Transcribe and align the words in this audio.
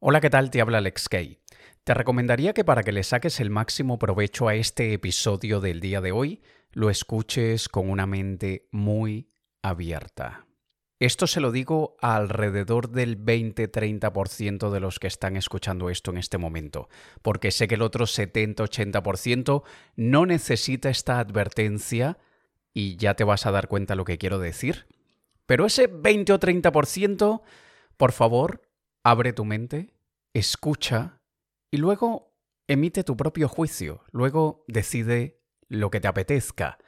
Hola, 0.00 0.20
¿qué 0.20 0.30
tal? 0.30 0.50
Te 0.50 0.60
habla 0.60 0.78
Alex 0.78 1.08
Kay. 1.08 1.40
Te 1.82 1.92
recomendaría 1.92 2.52
que 2.52 2.64
para 2.64 2.84
que 2.84 2.92
le 2.92 3.02
saques 3.02 3.40
el 3.40 3.50
máximo 3.50 3.98
provecho 3.98 4.46
a 4.46 4.54
este 4.54 4.92
episodio 4.92 5.58
del 5.60 5.80
día 5.80 6.00
de 6.00 6.12
hoy, 6.12 6.40
lo 6.70 6.88
escuches 6.88 7.68
con 7.68 7.90
una 7.90 8.06
mente 8.06 8.68
muy 8.70 9.28
abierta. 9.60 10.46
Esto 11.00 11.26
se 11.26 11.40
lo 11.40 11.50
digo 11.50 11.96
a 12.00 12.14
alrededor 12.14 12.90
del 12.90 13.18
20-30% 13.18 14.70
de 14.70 14.78
los 14.78 15.00
que 15.00 15.08
están 15.08 15.36
escuchando 15.36 15.90
esto 15.90 16.12
en 16.12 16.18
este 16.18 16.38
momento, 16.38 16.88
porque 17.20 17.50
sé 17.50 17.66
que 17.66 17.74
el 17.74 17.82
otro 17.82 18.06
70-80% 18.06 19.64
no 19.96 20.26
necesita 20.26 20.90
esta 20.90 21.18
advertencia 21.18 22.18
y 22.72 22.94
ya 22.98 23.14
te 23.14 23.24
vas 23.24 23.46
a 23.46 23.50
dar 23.50 23.66
cuenta 23.66 23.96
lo 23.96 24.04
que 24.04 24.16
quiero 24.18 24.38
decir. 24.38 24.86
Pero 25.46 25.66
ese 25.66 25.88
20 25.88 26.34
o 26.34 26.38
30%, 26.38 27.42
por 27.96 28.12
favor, 28.12 28.67
abre 29.02 29.32
tu 29.32 29.44
mente, 29.44 29.94
escucha 30.34 31.20
y 31.70 31.78
luego 31.78 32.34
emite 32.66 33.04
tu 33.04 33.16
propio 33.16 33.48
juicio, 33.48 34.02
luego 34.12 34.64
decide 34.68 35.40
lo 35.68 35.90
que 35.90 36.00
te 36.00 36.08
apetezca, 36.08 36.78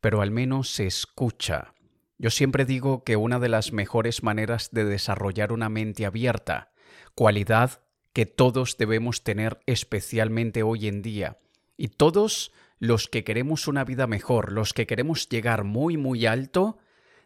pero 0.00 0.20
al 0.20 0.30
menos 0.30 0.70
se 0.70 0.86
escucha. 0.86 1.74
Yo 2.18 2.30
siempre 2.30 2.64
digo 2.64 3.02
que 3.04 3.16
una 3.16 3.38
de 3.40 3.48
las 3.48 3.72
mejores 3.72 4.22
maneras 4.22 4.70
de 4.70 4.84
desarrollar 4.84 5.52
una 5.52 5.68
mente 5.68 6.06
abierta, 6.06 6.72
cualidad 7.14 7.82
que 8.12 8.26
todos 8.26 8.76
debemos 8.76 9.24
tener 9.24 9.60
especialmente 9.66 10.62
hoy 10.62 10.86
en 10.86 11.02
día, 11.02 11.38
y 11.76 11.88
todos 11.88 12.52
los 12.78 13.08
que 13.08 13.24
queremos 13.24 13.66
una 13.66 13.84
vida 13.84 14.06
mejor, 14.06 14.52
los 14.52 14.72
que 14.72 14.86
queremos 14.86 15.28
llegar 15.28 15.64
muy 15.64 15.96
muy 15.96 16.26
alto, 16.26 16.78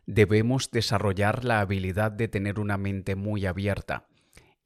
debemos 0.07 0.71
desarrollar 0.71 1.45
la 1.45 1.61
habilidad 1.61 2.11
de 2.11 2.29
tener 2.29 2.59
una 2.59 2.79
mente 2.79 3.15
muy 3.15 3.45
abierta. 3.45 4.07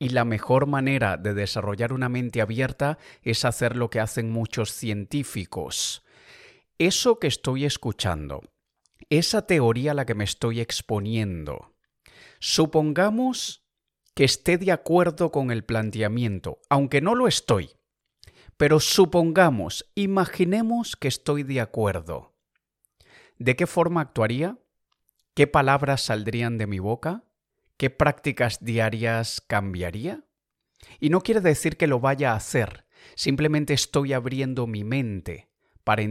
Y 0.02 0.08
la 0.08 0.24
mejor 0.24 0.66
manera 0.66 1.16
de 1.16 1.32
desarrollar 1.32 1.92
una 1.92 2.08
mente 2.08 2.40
abierta 2.40 2.98
es 3.22 3.44
hacer 3.44 3.76
lo 3.76 3.88
que 3.88 4.00
hacen 4.00 4.32
muchos 4.32 4.72
científicos. 4.72 6.02
Eso 6.76 7.20
que 7.20 7.28
estoy 7.28 7.64
escuchando, 7.64 8.40
esa 9.10 9.46
teoría 9.46 9.92
a 9.92 9.94
la 9.94 10.04
que 10.04 10.16
me 10.16 10.24
estoy 10.24 10.60
exponiendo, 10.60 11.76
supongamos 12.40 13.64
que 14.16 14.24
esté 14.24 14.58
de 14.58 14.72
acuerdo 14.72 15.30
con 15.30 15.52
el 15.52 15.64
planteamiento, 15.64 16.58
aunque 16.68 17.00
no 17.00 17.14
lo 17.14 17.28
estoy. 17.28 17.70
Pero 18.56 18.80
supongamos, 18.80 19.88
imaginemos 19.94 20.96
que 20.96 21.06
estoy 21.06 21.44
de 21.44 21.60
acuerdo. 21.60 22.34
¿De 23.38 23.54
qué 23.54 23.68
forma 23.68 24.00
actuaría? 24.00 24.58
¿Qué 25.34 25.46
palabras 25.46 26.02
saldrían 26.02 26.58
de 26.58 26.66
mi 26.66 26.80
boca? 26.80 27.22
¿Qué 27.82 27.90
prácticas 27.90 28.64
diarias 28.64 29.40
cambiaría? 29.44 30.22
Y 31.00 31.10
no 31.10 31.20
quiere 31.20 31.40
decir 31.40 31.76
que 31.76 31.88
lo 31.88 31.98
vaya 31.98 32.30
a 32.30 32.36
hacer, 32.36 32.84
simplemente 33.16 33.74
estoy 33.74 34.12
abriendo 34.12 34.68
mi 34.68 34.84
mente 34.84 35.48
para 35.82 36.02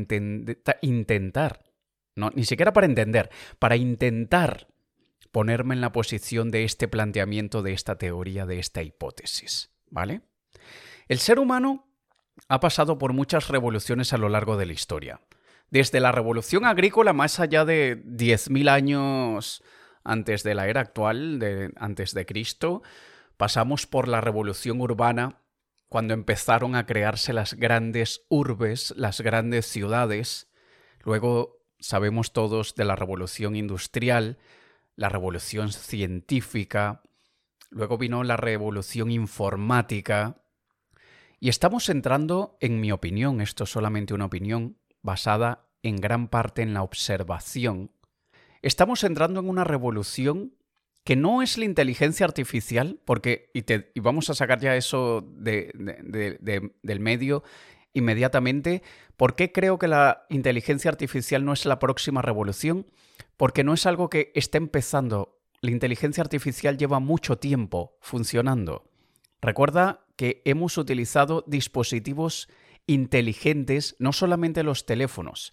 intentar, 0.81 1.63
no, 2.13 2.29
ni 2.35 2.43
siquiera 2.43 2.73
para 2.73 2.87
entender, 2.87 3.29
para 3.57 3.77
intentar 3.77 4.67
ponerme 5.31 5.73
en 5.73 5.79
la 5.79 5.93
posición 5.93 6.51
de 6.51 6.65
este 6.65 6.89
planteamiento, 6.89 7.61
de 7.61 7.71
esta 7.71 7.97
teoría, 7.97 8.45
de 8.45 8.59
esta 8.59 8.83
hipótesis. 8.83 9.71
¿Vale? 9.89 10.23
El 11.07 11.19
ser 11.19 11.39
humano 11.39 11.87
ha 12.49 12.59
pasado 12.59 12.97
por 12.97 13.13
muchas 13.13 13.47
revoluciones 13.47 14.11
a 14.11 14.17
lo 14.17 14.27
largo 14.27 14.57
de 14.57 14.65
la 14.65 14.73
historia. 14.73 15.21
Desde 15.69 16.01
la 16.01 16.11
revolución 16.11 16.65
agrícola, 16.65 17.13
más 17.13 17.39
allá 17.39 17.63
de 17.63 18.03
10.000 18.03 18.69
años 18.69 19.63
antes 20.03 20.43
de 20.43 20.55
la 20.55 20.67
era 20.67 20.81
actual, 20.81 21.73
antes 21.77 22.13
de 22.13 22.25
Cristo, 22.25 22.81
pasamos 23.37 23.87
por 23.87 24.07
la 24.07 24.21
revolución 24.21 24.81
urbana, 24.81 25.41
cuando 25.89 26.13
empezaron 26.13 26.75
a 26.75 26.85
crearse 26.85 27.33
las 27.33 27.55
grandes 27.55 28.25
urbes, 28.29 28.93
las 28.95 29.19
grandes 29.19 29.65
ciudades. 29.65 30.49
Luego 31.03 31.59
sabemos 31.79 32.31
todos 32.31 32.75
de 32.75 32.85
la 32.85 32.95
revolución 32.95 33.55
industrial, 33.55 34.37
la 34.95 35.09
revolución 35.09 35.71
científica, 35.71 37.01
luego 37.69 37.97
vino 37.97 38.23
la 38.23 38.37
revolución 38.37 39.11
informática, 39.11 40.37
y 41.43 41.49
estamos 41.49 41.89
entrando, 41.89 42.55
en 42.59 42.79
mi 42.79 42.91
opinión, 42.91 43.41
esto 43.41 43.63
es 43.63 43.71
solamente 43.71 44.13
una 44.13 44.25
opinión, 44.25 44.77
basada 45.01 45.65
en 45.81 45.95
gran 45.95 46.27
parte 46.27 46.61
en 46.61 46.75
la 46.75 46.83
observación, 46.83 47.91
estamos 48.61 49.03
entrando 49.03 49.39
en 49.39 49.49
una 49.49 49.63
revolución 49.63 50.53
que 51.03 51.15
no 51.15 51.41
es 51.41 51.57
la 51.57 51.65
inteligencia 51.65 52.25
artificial, 52.25 52.99
porque, 53.05 53.49
y, 53.53 53.63
te, 53.63 53.91
vamos 53.95 54.29
a 54.29 54.35
sacar 54.35 54.59
ya 54.59 54.75
eso 54.75 55.27
del 55.35 56.99
medio 56.99 57.43
inmediatamente, 57.93 58.83
¿por 59.17 59.35
qué 59.35 59.51
creo 59.51 59.77
que 59.77 59.87
la 59.87 60.25
inteligencia 60.29 60.89
artificial 60.91 61.43
no 61.43 61.53
es 61.53 61.65
la 61.65 61.79
próxima 61.79 62.21
revolución? 62.21 62.87
Porque 63.35 63.63
no 63.63 63.73
es 63.73 63.85
algo 63.85 64.09
que 64.09 64.31
esté 64.35 64.57
empezando. 64.57 65.39
La 65.61 65.71
inteligencia 65.71 66.21
artificial 66.21 66.77
lleva 66.77 66.99
mucho 66.99 67.37
tiempo 67.37 67.97
funcionando. 67.99 68.89
Recuerda 69.41 70.05
que 70.15 70.41
hemos 70.45 70.77
utilizado 70.77 71.43
dispositivos 71.47 72.47
inteligentes, 72.87 73.95
no 73.99 74.13
solamente 74.13 74.63
los 74.63 74.85
teléfonos, 74.85 75.51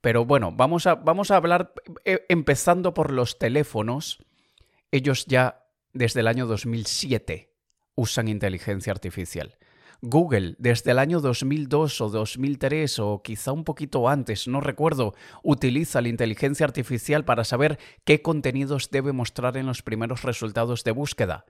pero 0.00 0.24
bueno, 0.24 0.52
vamos 0.52 0.86
a, 0.86 0.94
vamos 0.94 1.30
a 1.30 1.36
hablar 1.36 1.72
eh, 2.04 2.24
empezando 2.28 2.94
por 2.94 3.12
los 3.12 3.38
teléfonos. 3.38 4.18
Ellos 4.90 5.26
ya 5.26 5.66
desde 5.92 6.20
el 6.20 6.28
año 6.28 6.46
2007 6.46 7.52
usan 7.94 8.28
inteligencia 8.28 8.92
artificial. 8.92 9.58
Google 10.02 10.56
desde 10.58 10.92
el 10.92 10.98
año 10.98 11.20
2002 11.20 12.00
o 12.00 12.08
2003 12.08 12.98
o 13.00 13.22
quizá 13.22 13.52
un 13.52 13.64
poquito 13.64 14.08
antes, 14.08 14.48
no 14.48 14.62
recuerdo, 14.62 15.14
utiliza 15.42 16.00
la 16.00 16.08
inteligencia 16.08 16.64
artificial 16.64 17.24
para 17.26 17.44
saber 17.44 17.78
qué 18.04 18.22
contenidos 18.22 18.90
debe 18.90 19.12
mostrar 19.12 19.58
en 19.58 19.66
los 19.66 19.82
primeros 19.82 20.22
resultados 20.22 20.84
de 20.84 20.92
búsqueda. 20.92 21.44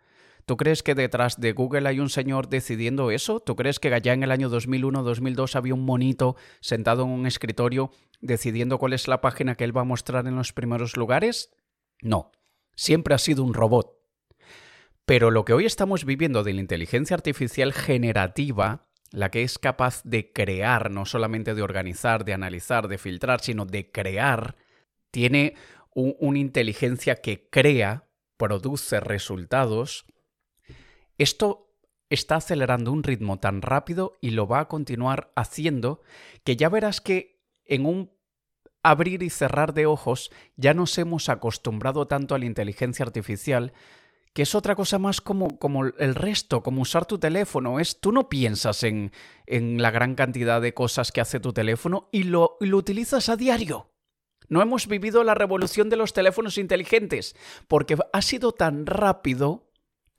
¿Tú 0.50 0.56
crees 0.56 0.82
que 0.82 0.96
detrás 0.96 1.40
de 1.40 1.52
Google 1.52 1.88
hay 1.88 2.00
un 2.00 2.10
señor 2.10 2.48
decidiendo 2.48 3.12
eso? 3.12 3.38
¿Tú 3.38 3.54
crees 3.54 3.78
que 3.78 3.94
allá 3.94 4.14
en 4.14 4.24
el 4.24 4.32
año 4.32 4.50
2001-2002 4.50 5.54
había 5.54 5.74
un 5.74 5.84
monito 5.84 6.34
sentado 6.60 7.04
en 7.04 7.10
un 7.10 7.24
escritorio 7.24 7.92
decidiendo 8.20 8.76
cuál 8.78 8.94
es 8.94 9.06
la 9.06 9.20
página 9.20 9.54
que 9.54 9.62
él 9.62 9.76
va 9.76 9.82
a 9.82 9.84
mostrar 9.84 10.26
en 10.26 10.34
los 10.34 10.52
primeros 10.52 10.96
lugares? 10.96 11.54
No, 12.02 12.32
siempre 12.74 13.14
ha 13.14 13.18
sido 13.18 13.44
un 13.44 13.54
robot. 13.54 13.96
Pero 15.04 15.30
lo 15.30 15.44
que 15.44 15.52
hoy 15.52 15.66
estamos 15.66 16.04
viviendo 16.04 16.42
de 16.42 16.52
la 16.52 16.62
inteligencia 16.62 17.14
artificial 17.14 17.72
generativa, 17.72 18.88
la 19.12 19.30
que 19.30 19.44
es 19.44 19.56
capaz 19.56 20.02
de 20.02 20.32
crear, 20.32 20.90
no 20.90 21.04
solamente 21.04 21.54
de 21.54 21.62
organizar, 21.62 22.24
de 22.24 22.32
analizar, 22.32 22.88
de 22.88 22.98
filtrar, 22.98 23.40
sino 23.40 23.66
de 23.66 23.92
crear, 23.92 24.56
tiene 25.12 25.54
una 25.94 26.40
inteligencia 26.40 27.20
que 27.20 27.48
crea, 27.48 28.08
produce 28.36 28.98
resultados, 28.98 30.06
esto 31.22 31.70
está 32.08 32.36
acelerando 32.36 32.92
un 32.92 33.02
ritmo 33.02 33.38
tan 33.38 33.62
rápido 33.62 34.16
y 34.20 34.30
lo 34.30 34.46
va 34.46 34.60
a 34.60 34.68
continuar 34.68 35.32
haciendo 35.36 36.00
que 36.44 36.56
ya 36.56 36.68
verás 36.68 37.00
que 37.00 37.40
en 37.64 37.86
un 37.86 38.10
abrir 38.82 39.22
y 39.22 39.30
cerrar 39.30 39.74
de 39.74 39.86
ojos 39.86 40.30
ya 40.56 40.74
nos 40.74 40.96
hemos 40.98 41.28
acostumbrado 41.28 42.06
tanto 42.06 42.34
a 42.34 42.38
la 42.38 42.46
inteligencia 42.46 43.04
artificial 43.04 43.72
que 44.32 44.42
es 44.42 44.54
otra 44.54 44.76
cosa 44.76 44.98
más 44.98 45.20
como, 45.20 45.58
como 45.58 45.84
el 45.84 46.14
resto, 46.14 46.62
como 46.62 46.82
usar 46.82 47.04
tu 47.04 47.18
teléfono. 47.18 47.80
Es, 47.80 48.00
tú 48.00 48.12
no 48.12 48.28
piensas 48.28 48.84
en, 48.84 49.12
en 49.46 49.82
la 49.82 49.90
gran 49.90 50.14
cantidad 50.14 50.60
de 50.60 50.72
cosas 50.72 51.10
que 51.10 51.20
hace 51.20 51.40
tu 51.40 51.52
teléfono 51.52 52.08
y 52.12 52.22
lo, 52.24 52.56
y 52.60 52.66
lo 52.66 52.76
utilizas 52.76 53.28
a 53.28 53.36
diario. 53.36 53.90
No 54.48 54.62
hemos 54.62 54.86
vivido 54.86 55.24
la 55.24 55.34
revolución 55.34 55.90
de 55.90 55.96
los 55.96 56.12
teléfonos 56.12 56.58
inteligentes 56.58 57.36
porque 57.66 57.96
ha 58.12 58.22
sido 58.22 58.52
tan 58.52 58.86
rápido 58.86 59.69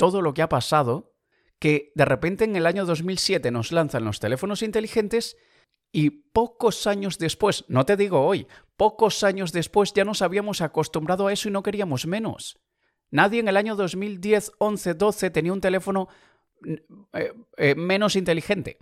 todo 0.02 0.24
lo 0.24 0.34
que 0.34 0.42
ha 0.42 0.50
pasado 0.50 1.14
que 1.60 1.92
de 1.94 2.06
repente 2.06 2.44
en 2.44 2.56
el 2.56 2.66
año 2.66 2.88
2007 2.88 3.52
nos 3.52 3.72
lanzan 3.72 4.04
los 4.04 4.20
teléfonos 4.20 4.64
inteligentes 4.64 5.38
y 5.92 6.10
pocos 6.10 6.88
años 6.88 7.20
después, 7.20 7.66
no 7.68 7.86
te 7.86 7.96
digo 7.98 8.26
hoy, 8.26 8.48
pocos 8.78 9.24
años 9.24 9.52
después 9.52 9.94
ya 9.94 10.04
nos 10.04 10.24
habíamos 10.24 10.62
acostumbrado 10.62 11.28
a 11.28 11.34
eso 11.34 11.50
y 11.50 11.52
no 11.52 11.62
queríamos 11.62 12.08
menos. 12.08 12.58
Nadie 13.12 13.42
en 13.42 13.48
el 13.48 13.58
año 13.58 13.76
2010, 13.76 14.54
11, 14.58 14.96
12 14.96 15.30
tenía 15.30 15.54
un 15.54 15.62
teléfono 15.62 16.08
eh, 16.66 17.34
eh, 17.58 17.76
menos 17.76 18.16
inteligente. 18.16 18.80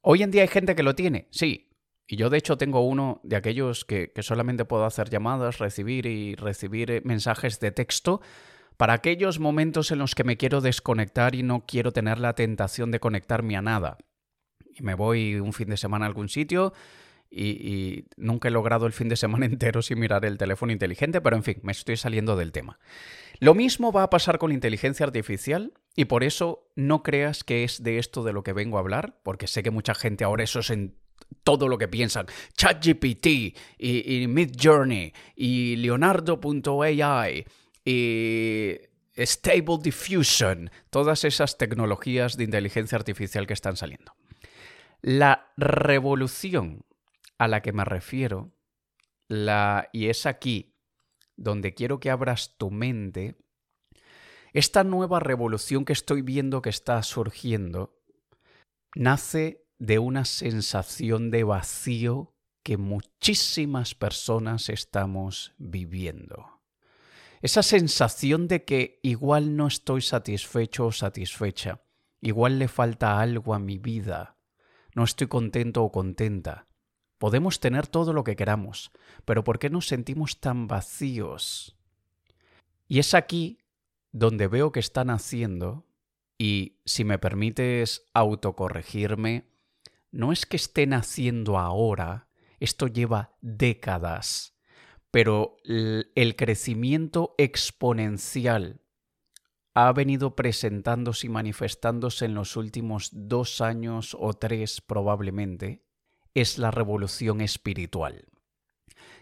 Hoy 0.00 0.22
en 0.22 0.30
día 0.30 0.42
hay 0.42 0.48
gente 0.48 0.76
que 0.76 0.84
lo 0.84 0.94
tiene, 0.94 1.26
sí. 1.32 1.70
Y 2.06 2.14
yo 2.14 2.30
de 2.30 2.38
hecho 2.38 2.56
tengo 2.56 2.86
uno 2.86 3.20
de 3.24 3.34
aquellos 3.34 3.84
que, 3.84 4.12
solamente 4.20 4.64
puedo 4.64 4.84
hacer 4.84 5.10
llamadas, 5.10 5.58
recibir 5.58 6.06
y 6.06 6.36
recibir 6.36 6.92
eh, 6.92 7.02
mensajes 7.04 7.58
de 7.58 7.72
texto 7.72 8.20
para 8.82 8.94
aquellos 8.94 9.38
momentos 9.38 9.92
en 9.92 10.00
los 10.00 10.16
que 10.16 10.24
me 10.24 10.36
quiero 10.36 10.60
desconectar 10.60 11.36
y 11.36 11.44
no 11.44 11.66
quiero 11.68 11.92
tener 11.92 12.18
la 12.18 12.34
tentación 12.34 12.90
de 12.90 12.98
conectarme 12.98 13.56
a 13.56 13.62
nada. 13.62 13.96
Y 14.74 14.82
me 14.82 14.94
voy 14.94 15.36
un 15.36 15.52
fin 15.52 15.68
de 15.68 15.76
semana 15.76 16.04
a 16.04 16.08
algún 16.08 16.28
sitio 16.28 16.72
y, 17.30 18.06
nunca 18.16 18.48
he 18.48 18.50
logrado 18.50 18.86
el 18.86 18.92
fin 18.92 19.08
de 19.08 19.14
semana 19.14 19.46
entero 19.46 19.82
sin 19.82 20.00
mirar 20.00 20.24
el 20.24 20.36
teléfono 20.36 20.72
inteligente, 20.72 21.20
pero 21.20 21.36
en 21.36 21.44
fin, 21.44 21.60
me 21.62 21.70
estoy 21.70 21.96
saliendo 21.96 22.34
del 22.34 22.50
tema. 22.50 22.80
Lo 23.38 23.54
mismo 23.54 23.92
va 23.92 24.02
a 24.02 24.10
pasar 24.10 24.38
con 24.38 24.50
la 24.50 24.54
inteligencia 24.54 25.06
artificial 25.06 25.74
y 25.94 26.06
por 26.06 26.24
eso 26.24 26.68
no 26.74 27.04
creas 27.04 27.44
que 27.44 27.62
es 27.62 27.84
de 27.84 27.98
esto 27.98 28.24
de 28.24 28.32
lo 28.32 28.42
que 28.42 28.52
vengo 28.52 28.78
a 28.78 28.80
hablar, 28.80 29.20
porque 29.22 29.46
sé 29.46 29.62
que 29.62 29.70
mucha 29.70 29.94
gente 29.94 30.24
ahora 30.24 30.42
eso 30.42 30.58
es 30.58 30.70
en 30.70 30.96
todo 31.44 31.68
lo 31.68 31.78
que 31.78 31.86
piensan. 31.86 32.26
ChatGPT 32.56 33.26
y, 33.26 33.54
y 33.78 34.26
Midjourney 34.26 35.12
y 35.36 35.76
Leonardo.ai 35.76 37.46
y 37.84 38.78
Stable 39.16 39.78
Diffusion, 39.82 40.70
todas 40.90 41.24
esas 41.24 41.58
tecnologías 41.58 42.36
de 42.36 42.44
inteligencia 42.44 42.96
artificial 42.96 43.46
que 43.46 43.54
están 43.54 43.76
saliendo. 43.76 44.12
La 45.02 45.52
revolución 45.56 46.84
a 47.38 47.48
la 47.48 47.60
que 47.60 47.72
me 47.72 47.84
refiero, 47.84 48.52
la, 49.28 49.88
y 49.92 50.08
es 50.08 50.26
aquí 50.26 50.76
donde 51.36 51.74
quiero 51.74 51.98
que 51.98 52.10
abras 52.10 52.56
tu 52.56 52.70
mente, 52.70 53.36
esta 54.52 54.84
nueva 54.84 55.18
revolución 55.18 55.84
que 55.84 55.92
estoy 55.92 56.22
viendo 56.22 56.62
que 56.62 56.70
está 56.70 57.02
surgiendo, 57.02 57.98
nace 58.94 59.64
de 59.78 59.98
una 59.98 60.24
sensación 60.24 61.30
de 61.30 61.44
vacío 61.44 62.34
que 62.62 62.76
muchísimas 62.76 63.94
personas 63.94 64.68
estamos 64.68 65.54
viviendo. 65.58 66.51
Esa 67.42 67.64
sensación 67.64 68.46
de 68.46 68.64
que 68.64 69.00
igual 69.02 69.56
no 69.56 69.66
estoy 69.66 70.00
satisfecho 70.00 70.86
o 70.86 70.92
satisfecha, 70.92 71.82
igual 72.20 72.60
le 72.60 72.68
falta 72.68 73.20
algo 73.20 73.52
a 73.52 73.58
mi 73.58 73.78
vida, 73.78 74.36
no 74.94 75.02
estoy 75.02 75.26
contento 75.26 75.82
o 75.82 75.90
contenta. 75.90 76.68
Podemos 77.18 77.58
tener 77.58 77.88
todo 77.88 78.12
lo 78.12 78.22
que 78.22 78.36
queramos, 78.36 78.92
pero 79.24 79.42
¿por 79.42 79.58
qué 79.58 79.70
nos 79.70 79.88
sentimos 79.88 80.38
tan 80.38 80.68
vacíos? 80.68 81.76
Y 82.86 83.00
es 83.00 83.12
aquí 83.12 83.58
donde 84.12 84.46
veo 84.46 84.70
que 84.70 84.80
están 84.80 85.10
haciendo, 85.10 85.84
y 86.38 86.78
si 86.84 87.02
me 87.02 87.18
permites 87.18 88.04
autocorregirme, 88.14 89.48
no 90.12 90.30
es 90.30 90.46
que 90.46 90.58
estén 90.58 90.92
haciendo 90.92 91.58
ahora, 91.58 92.28
esto 92.60 92.86
lleva 92.86 93.34
décadas 93.40 94.51
pero 95.12 95.58
el 95.64 96.34
crecimiento 96.36 97.34
exponencial 97.36 98.80
ha 99.74 99.92
venido 99.92 100.34
presentándose 100.34 101.26
y 101.26 101.30
manifestándose 101.30 102.24
en 102.24 102.34
los 102.34 102.56
últimos 102.56 103.10
dos 103.12 103.60
años 103.60 104.16
o 104.18 104.32
tres 104.32 104.80
probablemente, 104.80 105.84
es 106.34 106.58
la 106.58 106.70
revolución 106.70 107.42
espiritual. 107.42 108.24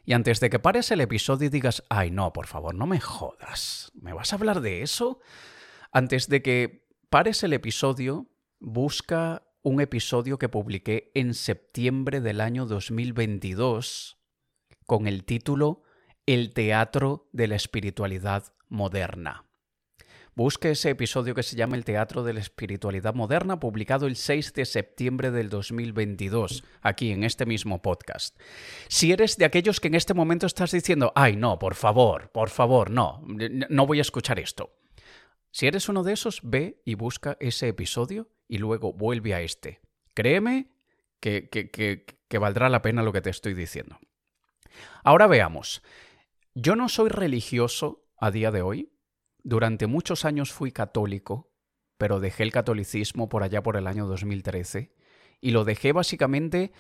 Y 0.05 0.13
antes 0.13 0.39
de 0.39 0.49
que 0.49 0.61
pares 0.61 0.93
el 0.93 1.01
episodio 1.01 1.49
y 1.49 1.51
digas, 1.51 1.83
ay 1.89 2.13
no, 2.13 2.33
por 2.33 2.47
favor, 2.47 2.75
no 2.75 2.87
me 2.87 3.01
jodas, 3.01 3.91
¿me 3.95 4.13
vas 4.13 4.33
a 4.33 4.37
hablar 4.37 4.61
de 4.61 4.83
eso? 4.83 5.19
Antes 5.91 6.29
de 6.29 6.41
que 6.41 6.89
pares 7.11 7.43
el 7.43 7.53
episodio, 7.53 8.31
busca 8.61 9.43
un 9.63 9.81
episodio 9.81 10.39
que 10.39 10.49
publiqué 10.49 11.11
en 11.15 11.35
septiembre 11.35 12.21
del 12.21 12.41
año 12.41 12.65
2022 12.65 14.20
con 14.91 15.07
el 15.07 15.23
título 15.23 15.85
El 16.27 16.53
teatro 16.53 17.29
de 17.31 17.47
la 17.47 17.55
espiritualidad 17.55 18.53
moderna. 18.69 19.45
Busque 20.35 20.73
ese 20.73 20.91
episodio 20.91 21.33
que 21.37 21.45
se 21.45 21.55
llama 21.55 21.77
El 21.77 21.85
Teatro 21.85 22.25
de 22.25 22.33
la 22.33 22.41
Espiritualidad 22.41 23.15
Moderna, 23.15 23.61
publicado 23.61 24.09
el 24.09 24.17
6 24.17 24.53
de 24.53 24.65
septiembre 24.65 25.31
del 25.31 25.49
2022, 25.49 26.65
aquí 26.81 27.13
en 27.13 27.23
este 27.23 27.47
mismo 27.47 27.83
podcast. 27.83 28.37
Si 28.89 29.13
eres 29.13 29.37
de 29.37 29.45
aquellos 29.45 29.79
que 29.79 29.87
en 29.87 29.95
este 29.95 30.13
momento 30.13 30.47
estás 30.47 30.73
diciendo, 30.73 31.13
ay 31.15 31.37
no, 31.37 31.61
por 31.61 31.77
favor, 31.77 32.33
por 32.33 32.51
favor, 32.51 32.91
no, 32.91 33.23
no 33.69 33.87
voy 33.87 34.01
a 34.01 34.03
escuchar 34.03 34.41
esto. 34.41 34.73
Si 35.53 35.69
eres 35.69 35.89
uno 35.89 36.03
de 36.03 36.15
esos, 36.15 36.41
ve 36.43 36.83
y 36.85 36.97
busca 36.97 37.37
ese 37.39 37.69
episodio 37.69 38.29
y 38.49 38.59
luego 38.59 38.93
vuelve 38.93 39.35
a 39.35 39.41
este. 39.41 39.83
Créeme 40.15 40.73
que, 41.21 41.49
que, 41.49 41.71
que 41.71 42.39
valdrá 42.39 42.69
la 42.69 42.83
pena 42.83 43.05
lo 43.05 43.13
que 43.13 43.21
te 43.21 43.31
estoy 43.31 43.55
diciendo. 43.55 44.01
Ahora 45.05 45.27
veamos. 45.27 45.83
Yo 46.55 46.77
no 46.77 46.89
soy 46.89 47.09
religioso 47.09 48.07
a 48.19 48.31
día 48.31 48.51
de 48.51 48.63
hoy. 48.63 48.93
Durante 49.43 49.87
muchos 49.87 50.25
años 50.25 50.53
fui 50.53 50.73
católico, 50.73 51.53
pero 51.97 52.21
dejé 52.21 52.43
el 52.43 52.53
catolicismo 52.53 53.29
por 53.29 53.43
allá 53.43 53.63
por 53.63 53.77
el 53.77 53.87
año 53.87 54.07
2013 54.07 54.95
y 55.41 55.51
lo 55.51 55.65
dejé 55.65 55.93
básicamente 55.93 56.73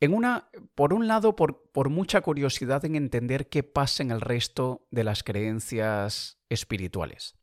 en 0.00 0.14
una, 0.14 0.48
por 0.74 0.94
un 0.94 1.06
lado, 1.06 1.36
por, 1.36 1.70
por 1.72 1.90
mucha 1.90 2.22
curiosidad 2.22 2.84
en 2.84 2.96
entender 2.96 3.48
qué 3.48 3.62
pasa 3.62 4.02
en 4.02 4.10
el 4.10 4.20
resto 4.20 4.86
de 4.90 5.04
las 5.04 5.22
creencias 5.22 6.38
espirituales. 6.48 7.36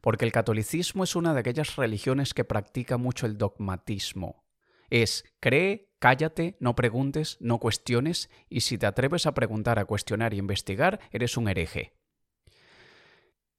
Porque 0.00 0.24
el 0.24 0.32
catolicismo 0.32 1.04
es 1.04 1.16
una 1.16 1.32
de 1.32 1.40
aquellas 1.40 1.76
religiones 1.76 2.34
que 2.34 2.44
practica 2.44 2.96
mucho 2.96 3.26
el 3.26 3.38
dogmatismo. 3.38 4.45
Es 4.90 5.24
cree 5.40 5.86
Cállate, 5.98 6.56
no 6.60 6.76
preguntes, 6.76 7.38
no 7.40 7.58
cuestiones, 7.58 8.28
y 8.48 8.60
si 8.60 8.76
te 8.76 8.86
atreves 8.86 9.26
a 9.26 9.34
preguntar, 9.34 9.78
a 9.78 9.86
cuestionar 9.86 10.34
y 10.34 10.38
investigar, 10.38 11.00
eres 11.10 11.36
un 11.36 11.48
hereje. 11.48 11.94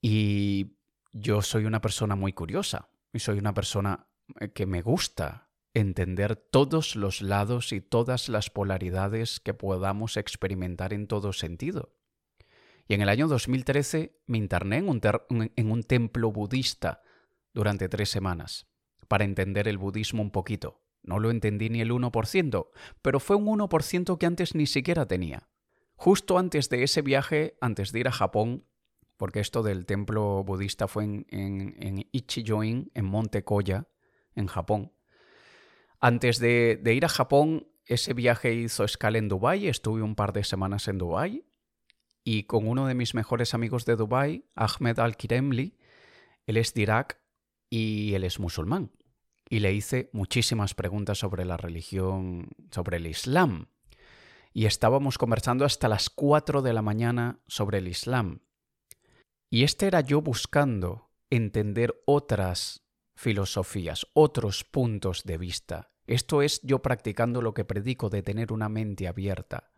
Y 0.02 0.78
yo 1.14 1.42
soy 1.42 1.66
una 1.66 1.82
persona 1.82 2.16
muy 2.16 2.34
curiosa, 2.34 2.90
y 3.12 3.20
soy 3.20 3.40
una 3.40 3.54
persona 3.54 4.08
eh, 4.40 4.50
que 4.52 4.68
me 4.68 4.84
gusta 4.84 5.50
entender 5.74 6.36
todos 6.36 6.96
los 6.96 7.22
lados 7.22 7.74
y 7.74 7.82
todas 7.82 8.30
las 8.30 8.50
polaridades 8.50 9.40
que 9.40 9.54
podamos 9.54 10.16
experimentar 10.16 10.94
en 10.94 11.08
todo 11.08 11.34
sentido. 11.34 11.96
Y 12.88 12.94
en 12.94 13.02
el 13.02 13.10
año 13.10 13.28
2013 13.28 14.22
me 14.28 14.38
interné 14.38 14.78
en 14.78 14.90
un, 14.90 15.02
en 15.56 15.72
un 15.72 15.84
templo 15.84 16.32
budista 16.32 17.02
durante 17.54 17.90
tres 17.90 18.10
semanas 18.10 18.68
para 19.08 19.26
entender 19.26 19.68
el 19.68 19.78
budismo 19.78 20.22
un 20.22 20.32
poquito. 20.32 20.87
No 21.08 21.20
lo 21.20 21.32
entendí 21.32 21.70
ni 21.70 21.80
el 21.80 21.90
1%, 21.92 22.68
pero 23.02 23.20
fue 23.22 23.38
un 23.38 23.48
1% 23.60 24.18
que 24.18 24.26
antes 24.26 24.56
ni 24.56 24.68
siquiera 24.68 25.08
tenía. 25.08 25.48
Justo 25.96 26.38
antes 26.38 26.68
de 26.70 26.84
ese 26.84 27.02
viaje, 27.02 27.58
antes 27.62 27.94
de 27.94 28.02
ir 28.02 28.10
a 28.10 28.12
Japón, 28.12 28.66
porque 29.16 29.40
esto 29.40 29.64
del 29.64 29.86
templo 29.86 30.44
budista 30.44 30.90
fue 30.90 31.06
en, 31.06 31.26
en, 31.30 32.06
Ichijoin, 32.12 32.92
en 32.94 33.06
Monte 33.06 33.46
Koya, 33.46 33.88
en 34.36 34.48
Japón. 34.48 34.92
Antes 36.02 36.40
de, 36.40 36.78
de, 36.84 36.94
ir 36.94 37.06
a 37.06 37.10
Japón, 37.10 37.70
ese 37.86 38.14
viaje 38.14 38.54
hizo 38.54 38.84
escala 38.84 39.18
en 39.18 39.30
Dubái, 39.30 39.70
estuve 39.70 40.02
un 40.02 40.14
par 40.14 40.34
de 40.34 40.44
semanas 40.44 40.90
en 40.90 40.98
Dubái, 40.98 41.46
y 42.26 42.44
con 42.44 42.68
uno 42.68 42.86
de 42.86 42.96
mis 42.96 43.16
mejores 43.16 43.54
amigos 43.54 43.86
de 43.86 43.96
Dubái, 43.96 44.44
Ahmed 44.56 45.00
Al-Kiremli, 45.00 45.78
él 46.46 46.58
es 46.58 46.74
de 46.74 46.82
Irak 46.82 47.22
y 47.70 48.14
él 48.14 48.26
es 48.26 48.42
musulmán 48.42 48.92
y 49.50 49.60
le 49.60 49.74
hice 49.74 50.10
muchísimas 50.14 50.74
preguntas 50.74 51.20
sobre 51.20 51.46
la 51.46 51.58
religión, 51.58 52.50
sobre 52.72 52.98
el 52.98 53.08
Islam. 53.08 53.68
Y 54.54 54.66
estábamos 54.66 55.18
conversando 55.18 55.66
hasta 55.66 55.88
las 55.88 56.10
4 56.10 56.62
de 56.62 56.74
la 56.74 56.82
mañana 56.82 57.40
sobre 57.48 57.78
el 57.78 57.88
Islam. 57.88 58.42
Y 59.50 59.64
este 59.64 59.88
era 59.88 60.02
yo 60.02 60.22
buscando 60.22 61.10
entender 61.30 62.02
otras 62.06 62.84
filosofías, 63.16 64.08
otros 64.14 64.64
puntos 64.64 65.24
de 65.24 65.38
vista. 65.38 65.92
Esto 66.06 66.42
es 66.42 66.62
yo 66.64 66.82
practicando 66.82 67.42
lo 67.42 67.54
que 67.54 67.66
predico 67.66 68.10
de 68.10 68.24
tener 68.24 68.54
una 68.54 68.70
mente 68.70 69.08
abierta. 69.08 69.74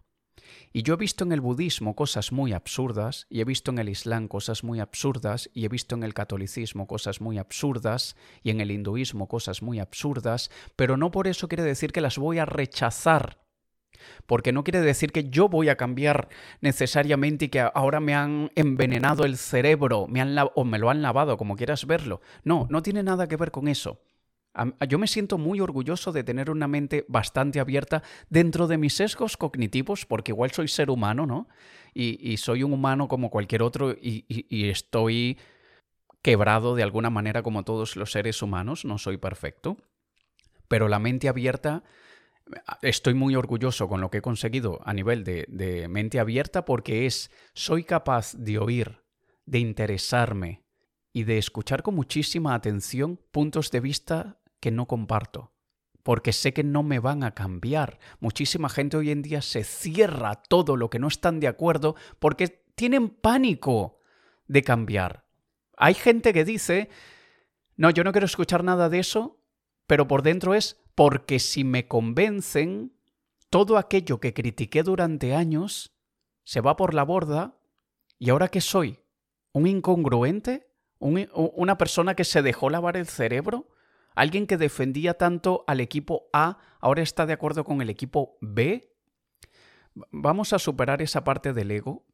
Y 0.74 0.84
yo 0.84 0.94
he 0.94 0.98
visto 0.98 1.24
en 1.24 1.32
el 1.32 1.42
budismo 1.42 1.96
cosas 1.96 2.32
muy 2.32 2.54
absurdas, 2.54 3.28
y 3.30 3.42
he 3.42 3.46
visto 3.46 3.72
en 3.72 3.80
el 3.80 3.90
islam 3.90 4.28
cosas 4.28 4.64
muy 4.64 4.80
absurdas, 4.80 5.50
y 5.54 5.66
he 5.66 5.70
visto 5.70 5.96
en 5.96 6.04
el 6.04 6.14
catolicismo 6.14 6.88
cosas 6.88 7.22
muy 7.22 7.38
absurdas, 7.38 8.16
y 8.44 8.50
en 8.50 8.62
el 8.62 8.72
hinduismo 8.72 9.28
cosas 9.28 9.62
muy 9.62 9.80
absurdas, 9.80 10.52
pero 10.76 10.98
no 10.98 11.12
por 11.12 11.28
eso 11.28 11.48
quiere 11.48 11.64
decir 11.64 11.92
que 11.92 12.02
las 12.02 12.18
voy 12.18 12.40
a 12.40 12.46
rechazar. 12.46 13.40
Porque 14.26 14.52
no 14.52 14.64
quiere 14.64 14.82
decir 14.82 15.12
que 15.12 15.30
yo 15.30 15.50
voy 15.50 15.70
a 15.70 15.76
cambiar 15.76 16.30
necesariamente 16.62 17.46
y 17.46 17.50
que 17.50 17.60
ahora 17.60 18.00
me 18.00 18.16
han 18.16 18.52
envenenado 18.56 19.26
el 19.26 19.38
cerebro, 19.38 20.08
me 20.08 20.22
han 20.22 20.38
o 20.56 20.64
me 20.64 20.80
lo 20.80 20.90
han 20.90 21.02
lavado, 21.02 21.38
como 21.38 21.56
quieras 21.56 21.86
verlo. 21.86 22.22
No, 22.44 22.68
no 22.70 22.82
tiene 22.82 23.04
nada 23.04 23.28
que 23.28 23.38
ver 23.38 23.52
con 23.52 23.68
eso. 23.68 24.00
Yo 24.88 24.98
me 24.98 25.08
siento 25.08 25.38
muy 25.38 25.60
orgulloso 25.60 26.12
de 26.12 26.24
tener 26.24 26.50
una 26.50 26.68
mente 26.68 27.06
bastante 27.08 27.60
abierta 27.60 28.04
dentro 28.30 28.68
de 28.68 28.78
mis 28.78 28.96
sesgos 28.96 29.38
cognitivos, 29.38 30.06
porque 30.06 30.32
igual 30.32 30.52
soy 30.52 30.68
ser 30.68 30.90
humano, 30.90 31.26
¿no? 31.26 31.48
Y, 31.94 32.38
soy 32.38 32.64
un 32.64 32.74
humano 32.74 33.08
como 33.08 33.30
cualquier 33.30 33.62
otro 33.62 33.92
y, 33.92 34.26
estoy 34.70 35.38
quebrado 36.22 36.76
de 36.76 36.84
alguna 36.84 37.10
manera 37.10 37.44
como 37.44 37.64
todos 37.64 37.96
los 37.96 38.12
seres 38.12 38.42
humanos, 38.42 38.86
no 38.86 38.98
soy 38.98 39.18
perfecto. 39.18 39.78
Pero 40.68 40.88
la 40.88 41.00
mente 41.00 41.30
abierta, 41.30 41.84
estoy 42.82 43.14
muy 43.14 43.36
orgulloso 43.36 43.88
con 43.88 44.02
lo 44.02 44.10
que 44.10 44.18
he 44.18 44.22
conseguido 44.22 44.82
a 44.84 44.94
nivel 44.94 45.24
de, 45.24 45.46
de 45.48 45.88
mente 45.88 46.20
abierta 46.20 46.66
porque 46.66 47.06
es, 47.06 47.32
soy 47.54 47.84
capaz 47.84 48.34
de 48.34 48.60
oír, 48.60 49.04
de 49.46 49.60
interesarme, 49.60 50.64
y 51.14 51.24
de 51.24 51.38
escuchar 51.38 51.84
con 51.84 51.96
muchísima 51.96 52.54
atención 52.54 53.20
puntos 53.32 53.72
de 53.72 53.80
vista 53.80 54.39
que 54.60 54.72
no 54.72 54.88
comparto, 54.88 55.52
porque 56.04 56.34
sé 56.34 56.54
que 56.54 56.64
no 56.64 56.84
me 56.84 57.00
van 57.00 57.24
a 57.24 57.34
cambiar. 57.34 58.00
Muchísima 58.20 58.70
gente 58.70 58.98
hoy 58.98 59.12
en 59.12 59.22
día 59.22 59.42
se 59.42 59.64
cierra 59.64 60.36
todo 60.36 60.76
lo 60.76 60.90
que 60.90 61.00
no 61.00 61.08
están 61.08 61.40
de 61.40 61.48
acuerdo 61.48 61.96
porque 62.20 62.48
tienen 62.76 63.10
pánico 63.10 64.00
de 64.48 64.64
cambiar. 64.64 65.26
Hay 65.78 65.94
gente 65.94 66.34
que 66.34 66.46
dice, 66.46 66.90
no, 67.76 67.90
yo 67.90 68.04
no 68.04 68.12
quiero 68.12 68.26
escuchar 68.26 68.64
nada 68.64 68.90
de 68.90 69.00
eso, 69.00 69.40
pero 69.88 70.08
por 70.08 70.22
dentro 70.22 70.54
es 70.54 70.82
porque 70.96 71.40
si 71.40 71.64
me 71.64 71.88
convencen, 71.88 72.94
todo 73.50 73.78
aquello 73.78 74.20
que 74.20 74.34
critiqué 74.34 74.84
durante 74.84 75.34
años 75.34 75.96
se 76.44 76.62
va 76.62 76.76
por 76.76 76.94
la 76.94 77.04
borda 77.04 77.58
y 78.18 78.30
ahora 78.30 78.50
qué 78.50 78.62
soy? 78.62 79.00
¿Un 79.54 79.66
incongruente? 79.66 80.68
¿Una 81.00 81.78
persona 81.78 82.16
que 82.16 82.26
se 82.26 82.42
dejó 82.42 82.70
lavar 82.70 82.98
el 82.98 83.08
cerebro? 83.08 83.70
¿Alguien 84.20 84.48
que 84.48 84.58
defendía 84.58 85.14
tanto 85.14 85.64
al 85.66 85.80
equipo 85.80 86.28
A 86.34 86.58
ahora 86.82 87.02
está 87.02 87.26
de 87.26 87.32
acuerdo 87.32 87.64
con 87.64 87.82
el 87.82 87.90
equipo 87.90 88.38
B? 88.42 88.94
Vamos 90.12 90.52
a 90.52 90.60
superar 90.60 91.02
esa 91.02 91.24
parte 91.24 91.54
del 91.54 91.72
ego 91.72 92.06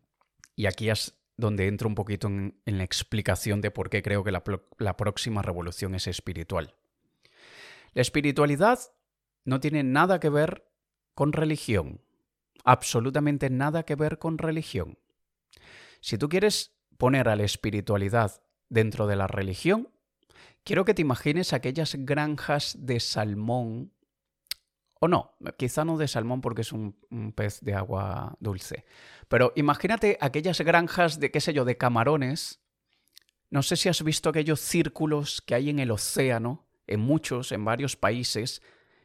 y 0.55 0.67
aquí 0.67 0.91
es 0.91 1.17
donde 1.35 1.65
entro 1.65 1.89
un 1.89 1.95
poquito 1.95 2.27
en, 2.27 2.61
la 2.63 2.83
explicación 2.83 3.59
de 3.59 3.71
por 3.71 3.89
qué 3.89 4.03
creo 4.03 4.23
que 4.23 4.31
la 4.31 4.97
próxima 4.97 5.41
revolución 5.41 5.95
es 5.95 6.05
espiritual. 6.05 6.75
La 7.93 8.03
espiritualidad 8.03 8.77
no 9.43 9.59
tiene 9.59 9.81
nada 9.81 10.19
que 10.19 10.29
ver 10.29 10.69
con 11.15 11.33
religión, 11.33 12.01
absolutamente 12.63 13.49
nada 13.49 13.81
que 13.81 13.95
ver 13.95 14.19
con 14.19 14.37
religión. 14.37 14.99
Si 16.01 16.19
tú 16.19 16.29
quieres 16.29 16.71
poner 16.99 17.29
a 17.29 17.35
la 17.35 17.45
espiritualidad 17.45 18.43
dentro 18.69 19.07
de 19.07 19.15
la 19.15 19.25
religión, 19.25 19.89
quiero 20.63 20.85
que 20.85 20.93
te 20.93 21.01
imagines 21.01 21.53
aquellas 21.53 21.95
granjas 21.95 22.75
de 22.79 22.99
salmón, 22.99 23.91
o 24.99 25.07
no, 25.07 25.35
quizá 25.57 25.85
no 25.85 25.97
de 25.97 26.07
salmón 26.07 26.41
porque 26.41 26.61
es 26.61 26.71
un, 26.71 26.95
pez 27.35 27.61
de 27.61 27.73
agua 27.73 28.35
dulce, 28.39 28.85
pero 29.27 29.53
imagínate 29.55 30.17
aquellas 30.21 30.59
granjas 30.61 31.19
de, 31.19 31.31
qué 31.31 31.41
sé 31.41 31.53
yo, 31.53 31.65
de 31.65 31.77
camarones. 31.77 32.61
No 33.49 33.61
sé 33.61 33.75
si 33.75 33.89
has 33.89 34.03
visto 34.03 34.29
aquellos 34.29 34.59
círculos 34.59 35.41
que 35.41 35.55
hay 35.55 35.69
en 35.69 35.79
el 35.79 35.91
océano, 35.91 36.67
en 36.87 36.99
muchos, 36.99 37.51
en 37.51 37.63
varios 37.63 37.95
países, 37.95 38.61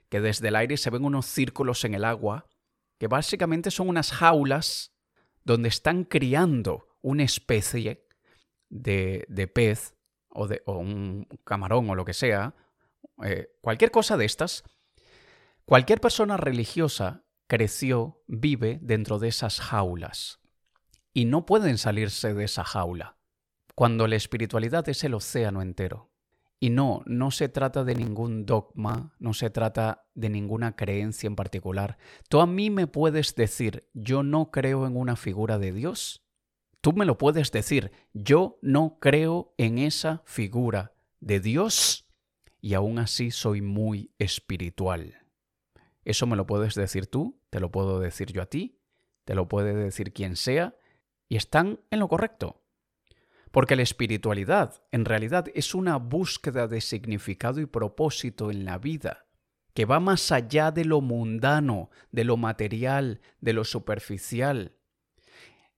que 0.08 0.20
desde 0.20 0.48
el 0.48 0.56
aire 0.56 0.76
se 0.76 0.90
ven 0.90 1.04
unos 1.04 1.26
círculos 1.26 1.84
en 1.84 1.94
el 1.94 2.04
agua, 2.04 2.46
que 2.98 3.06
básicamente 3.06 3.70
son 3.70 3.88
unas 3.88 4.12
jaulas 4.12 4.92
donde 5.44 5.68
están 5.68 6.04
criando 6.04 6.88
una 7.02 7.22
especie 7.22 8.06
de, 8.68 9.24
de 9.28 9.46
pez 9.46 9.94
o, 10.30 10.46
de, 10.46 10.62
un 10.66 11.26
camarón 11.44 11.90
o 11.90 11.94
lo 11.94 12.04
que 12.04 12.14
sea, 12.14 12.54
eh, 13.24 13.48
cualquier 13.60 13.90
cosa 13.90 14.16
de 14.16 14.24
estas, 14.24 14.64
cualquier 15.64 16.00
persona 16.00 16.36
religiosa 16.36 17.24
creció, 17.46 18.22
vive 18.26 18.78
dentro 18.80 19.18
de 19.18 19.28
esas 19.28 19.60
jaulas 19.60 20.40
y 21.12 21.24
no 21.24 21.46
pueden 21.46 21.78
salirse 21.78 22.34
de 22.34 22.44
esa 22.44 22.64
jaula, 22.64 23.16
cuando 23.74 24.06
la 24.06 24.16
espiritualidad 24.16 24.88
es 24.88 25.04
el 25.04 25.14
océano 25.14 25.62
entero. 25.62 26.10
Y 26.62 26.68
no, 26.68 27.02
no 27.06 27.30
se 27.30 27.48
trata 27.48 27.84
de 27.84 27.94
ningún 27.94 28.44
dogma, 28.44 29.14
no 29.18 29.32
se 29.32 29.48
trata 29.48 30.04
de 30.14 30.28
ninguna 30.28 30.76
creencia 30.76 31.26
en 31.26 31.34
particular. 31.34 31.96
Tú 32.28 32.40
a 32.40 32.46
mí 32.46 32.68
me 32.68 32.86
puedes 32.86 33.34
decir, 33.34 33.88
yo 33.94 34.22
no 34.22 34.50
creo 34.50 34.86
en 34.86 34.94
una 34.94 35.16
figura 35.16 35.58
de 35.58 35.72
Dios. 35.72 36.22
Tú 36.80 36.94
me 36.94 37.04
lo 37.04 37.18
puedes 37.18 37.52
decir, 37.52 37.92
yo 38.14 38.58
no 38.62 38.98
creo 39.00 39.54
en 39.58 39.78
esa 39.78 40.22
figura 40.24 40.94
de 41.20 41.38
Dios 41.38 42.08
y 42.60 42.74
aún 42.74 42.98
así 42.98 43.30
soy 43.30 43.60
muy 43.60 44.12
espiritual. 44.18 45.26
Eso 46.04 46.26
me 46.26 46.36
lo 46.36 46.46
puedes 46.46 46.74
decir 46.74 47.06
tú, 47.06 47.38
te 47.50 47.60
lo 47.60 47.70
puedo 47.70 48.00
decir 48.00 48.32
yo 48.32 48.40
a 48.40 48.46
ti, 48.46 48.78
te 49.24 49.34
lo 49.34 49.46
puede 49.48 49.74
decir 49.74 50.12
quien 50.12 50.36
sea, 50.36 50.74
y 51.28 51.36
están 51.36 51.80
en 51.90 52.00
lo 52.00 52.08
correcto. 52.08 52.62
Porque 53.50 53.76
la 53.76 53.82
espiritualidad 53.82 54.82
en 54.90 55.04
realidad 55.04 55.46
es 55.54 55.74
una 55.74 55.96
búsqueda 55.96 56.66
de 56.66 56.80
significado 56.80 57.60
y 57.60 57.66
propósito 57.66 58.50
en 58.50 58.64
la 58.64 58.78
vida, 58.78 59.26
que 59.74 59.84
va 59.84 60.00
más 60.00 60.32
allá 60.32 60.70
de 60.70 60.84
lo 60.84 61.00
mundano, 61.02 61.90
de 62.10 62.24
lo 62.24 62.38
material, 62.38 63.20
de 63.40 63.52
lo 63.52 63.64
superficial. 63.64 64.76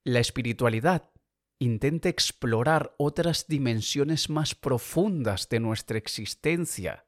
La 0.05 0.19
espiritualidad 0.19 1.11
intenta 1.61 2.09
explorar 2.09 2.93
otras 2.99 3.47
dimensiones 3.47 4.31
más 4.31 4.57
profundas 4.57 5.49
de 5.49 5.61
nuestra 5.61 5.97
existencia. 5.97 7.07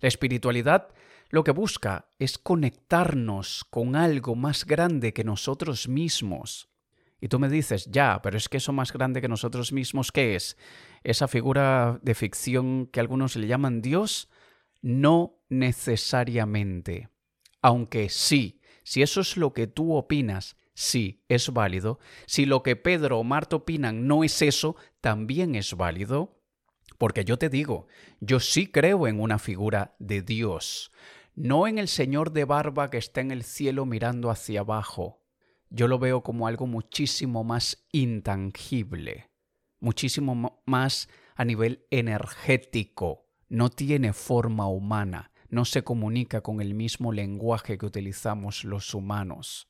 La 0.00 0.08
espiritualidad 0.08 0.88
lo 1.30 1.44
que 1.44 1.52
busca 1.52 2.10
es 2.18 2.36
conectarnos 2.36 3.64
con 3.70 3.94
algo 3.94 4.34
más 4.34 4.66
grande 4.66 5.12
que 5.12 5.22
nosotros 5.22 5.86
mismos. 5.86 6.68
Y 7.20 7.28
tú 7.28 7.38
me 7.38 7.48
dices, 7.48 7.86
ya, 7.86 8.20
pero 8.20 8.36
es 8.36 8.48
que 8.48 8.56
eso 8.56 8.72
más 8.72 8.92
grande 8.92 9.20
que 9.20 9.28
nosotros 9.28 9.72
mismos, 9.72 10.10
¿qué 10.10 10.34
es? 10.34 10.56
Esa 11.04 11.28
figura 11.28 12.00
de 12.02 12.16
ficción 12.16 12.88
que 12.88 12.98
algunos 12.98 13.36
le 13.36 13.46
llaman 13.46 13.80
Dios, 13.80 14.28
no 14.82 15.38
necesariamente. 15.48 17.10
Aunque 17.62 18.08
sí, 18.08 18.60
si 18.82 19.02
eso 19.02 19.20
es 19.20 19.36
lo 19.36 19.52
que 19.52 19.68
tú 19.68 19.94
opinas, 19.94 20.56
sí, 20.74 21.24
es 21.28 21.50
válido. 21.50 21.98
Si 22.26 22.46
lo 22.46 22.62
que 22.62 22.76
Pedro 22.76 23.18
o 23.18 23.24
Marta 23.24 23.56
opinan 23.56 24.06
no 24.06 24.24
es 24.24 24.42
eso, 24.42 24.76
también 25.00 25.54
es 25.54 25.74
válido. 25.74 26.40
Porque 26.98 27.24
yo 27.24 27.38
te 27.38 27.48
digo, 27.48 27.88
yo 28.20 28.38
sí 28.40 28.66
creo 28.66 29.08
en 29.08 29.20
una 29.20 29.38
figura 29.38 29.96
de 29.98 30.22
Dios, 30.22 30.92
no 31.34 31.66
en 31.66 31.78
el 31.78 31.88
Señor 31.88 32.32
de 32.32 32.44
barba 32.44 32.90
que 32.90 32.98
está 32.98 33.20
en 33.20 33.32
el 33.32 33.42
cielo 33.42 33.84
mirando 33.84 34.30
hacia 34.30 34.60
abajo 34.60 35.24
yo 35.74 35.88
lo 35.88 35.98
veo 35.98 36.22
como 36.22 36.46
algo 36.46 36.68
muchísimo 36.68 37.42
más 37.42 37.84
intangible, 37.90 39.30
muchísimo 39.80 40.62
más 40.64 41.08
a 41.34 41.44
nivel 41.44 41.84
energético, 41.90 43.26
no 43.48 43.70
tiene 43.70 44.12
forma 44.12 44.68
humana, 44.68 45.32
no 45.48 45.64
se 45.64 45.82
comunica 45.82 46.42
con 46.42 46.60
el 46.60 46.74
mismo 46.74 47.12
lenguaje 47.12 47.76
que 47.76 47.86
utilizamos 47.86 48.62
los 48.62 48.94
humanos. 48.94 49.68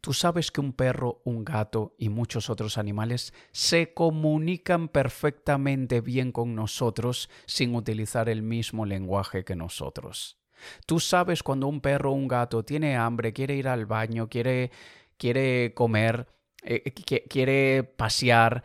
Tú 0.00 0.12
sabes 0.12 0.50
que 0.50 0.60
un 0.60 0.72
perro, 0.72 1.20
un 1.24 1.44
gato 1.44 1.94
y 1.98 2.08
muchos 2.08 2.50
otros 2.50 2.78
animales 2.78 3.32
se 3.52 3.92
comunican 3.94 4.88
perfectamente 4.88 6.00
bien 6.00 6.32
con 6.32 6.54
nosotros 6.54 7.28
sin 7.46 7.74
utilizar 7.74 8.28
el 8.28 8.42
mismo 8.42 8.86
lenguaje 8.86 9.44
que 9.44 9.56
nosotros. 9.56 10.38
Tú 10.86 11.00
sabes 11.00 11.42
cuando 11.42 11.66
un 11.66 11.80
perro 11.80 12.12
o 12.12 12.14
un 12.14 12.28
gato 12.28 12.64
tiene 12.64 12.96
hambre, 12.96 13.32
quiere 13.32 13.56
ir 13.56 13.68
al 13.68 13.86
baño, 13.86 14.28
quiere, 14.28 14.70
quiere 15.16 15.72
comer, 15.74 16.28
eh, 16.62 16.92
quiere 17.28 17.84
pasear, 17.84 18.62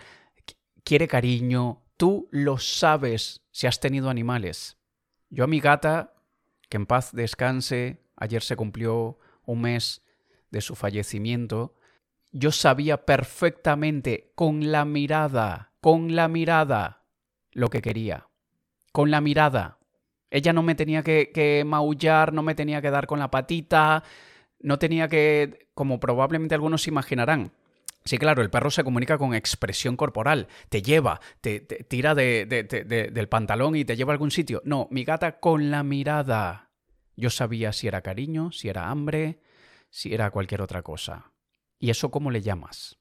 quiere 0.84 1.08
cariño. 1.08 1.84
Tú 1.98 2.28
lo 2.32 2.58
sabes 2.58 3.42
si 3.52 3.68
has 3.68 3.80
tenido 3.80 4.10
animales. 4.10 4.78
Yo 5.30 5.44
a 5.44 5.48
mi 5.48 5.60
gata, 5.60 6.14
que 6.70 6.78
en 6.78 6.86
paz 6.86 7.12
descanse, 7.14 8.02
ayer 8.16 8.42
se 8.42 8.56
cumplió 8.56 9.18
un 9.46 9.62
mes 9.62 10.02
de 10.52 10.62
su 10.62 10.76
fallecimiento, 10.76 11.74
yo 12.32 12.52
sabía 12.52 13.06
perfectamente 13.06 14.32
con 14.36 14.72
la 14.72 14.86
mirada, 14.86 15.74
con 15.82 16.16
la 16.16 16.28
mirada, 16.28 17.04
lo 17.52 17.70
que 17.70 17.82
quería. 17.82 18.28
Con 18.92 19.12
la 19.12 19.22
mirada. 19.22 19.80
Ella 20.30 20.54
no 20.54 20.64
me 20.64 20.76
tenía 20.76 21.04
que, 21.04 21.64
maullar, 21.66 22.32
no 22.34 22.44
me 22.44 22.56
tenía 22.56 22.82
que 22.82 22.92
dar 22.92 23.08
con 23.08 23.20
la 23.20 23.32
patita, 23.32 24.04
no 24.60 24.80
tenía 24.80 25.08
que, 25.08 25.68
como 25.74 26.00
probablemente 26.00 26.56
algunos 26.56 26.88
imaginarán, 26.88 27.52
Sí, 28.04 28.18
claro, 28.18 28.42
el 28.42 28.50
perro 28.50 28.72
se 28.72 28.84
comunica 28.84 29.20
con 29.20 29.36
expresión 29.36 29.96
corporal, 29.96 30.48
te 30.70 30.82
lleva, 30.82 31.22
te, 31.40 31.60
tira 31.60 32.16
del 32.16 33.28
pantalón 33.30 33.76
y 33.76 33.86
te 33.86 33.96
lleva 33.96 34.12
a 34.12 34.16
algún 34.16 34.32
sitio. 34.32 34.60
No, 34.66 34.88
mi 34.90 35.04
gata 35.04 35.40
con 35.40 35.70
la 35.70 35.84
mirada. 35.84 36.72
Yo 37.16 37.30
sabía 37.30 37.72
si 37.74 37.88
era 37.88 38.02
cariño, 38.02 38.52
si 38.52 38.70
era 38.70 38.90
hambre, 38.90 39.40
si 39.92 40.12
era 40.12 40.32
cualquier 40.32 40.64
otra 40.64 40.82
cosa. 40.82 41.32
¿Y 41.78 41.92
eso 41.92 42.10
cómo 42.10 42.32
le 42.32 42.42
llamas? 42.42 42.98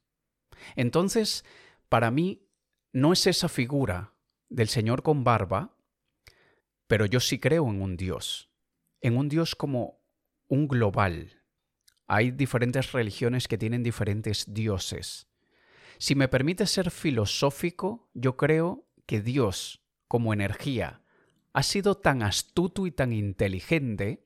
Entonces, 0.75 1.43
para 1.89 2.11
mí, 2.11 2.45
no 2.93 3.13
es 3.13 3.25
esa 3.25 3.49
figura 3.49 4.13
del 4.49 4.67
Señor 4.67 5.01
con 5.01 5.23
barba 5.23 5.75
pero 6.91 7.05
yo 7.05 7.21
sí 7.21 7.39
creo 7.39 7.69
en 7.69 7.81
un 7.81 7.95
Dios, 7.95 8.49
en 8.99 9.15
un 9.15 9.29
Dios 9.29 9.55
como 9.55 10.03
un 10.49 10.67
global. 10.67 11.41
Hay 12.05 12.31
diferentes 12.31 12.91
religiones 12.91 13.47
que 13.47 13.57
tienen 13.57 13.81
diferentes 13.81 14.53
dioses. 14.53 15.29
Si 15.99 16.15
me 16.15 16.27
permite 16.27 16.65
ser 16.65 16.91
filosófico, 16.91 18.09
yo 18.13 18.35
creo 18.35 18.89
que 19.05 19.21
Dios, 19.21 19.85
como 20.09 20.33
energía, 20.33 21.01
ha 21.53 21.63
sido 21.63 21.95
tan 21.95 22.23
astuto 22.23 22.85
y 22.85 22.91
tan 22.91 23.13
inteligente 23.13 24.25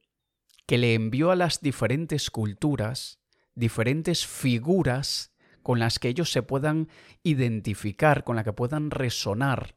que 0.66 0.78
le 0.78 0.94
envió 0.94 1.32
a 1.32 1.36
las 1.36 1.62
diferentes 1.62 2.32
culturas 2.32 3.20
diferentes 3.56 4.28
figuras 4.28 5.34
con 5.64 5.80
las 5.80 5.98
que 5.98 6.10
ellos 6.10 6.32
se 6.32 6.44
puedan 6.44 6.90
identificar, 7.24 8.24
con 8.24 8.36
las 8.36 8.46
que 8.46 8.54
puedan 8.54 8.92
resonar, 8.92 9.76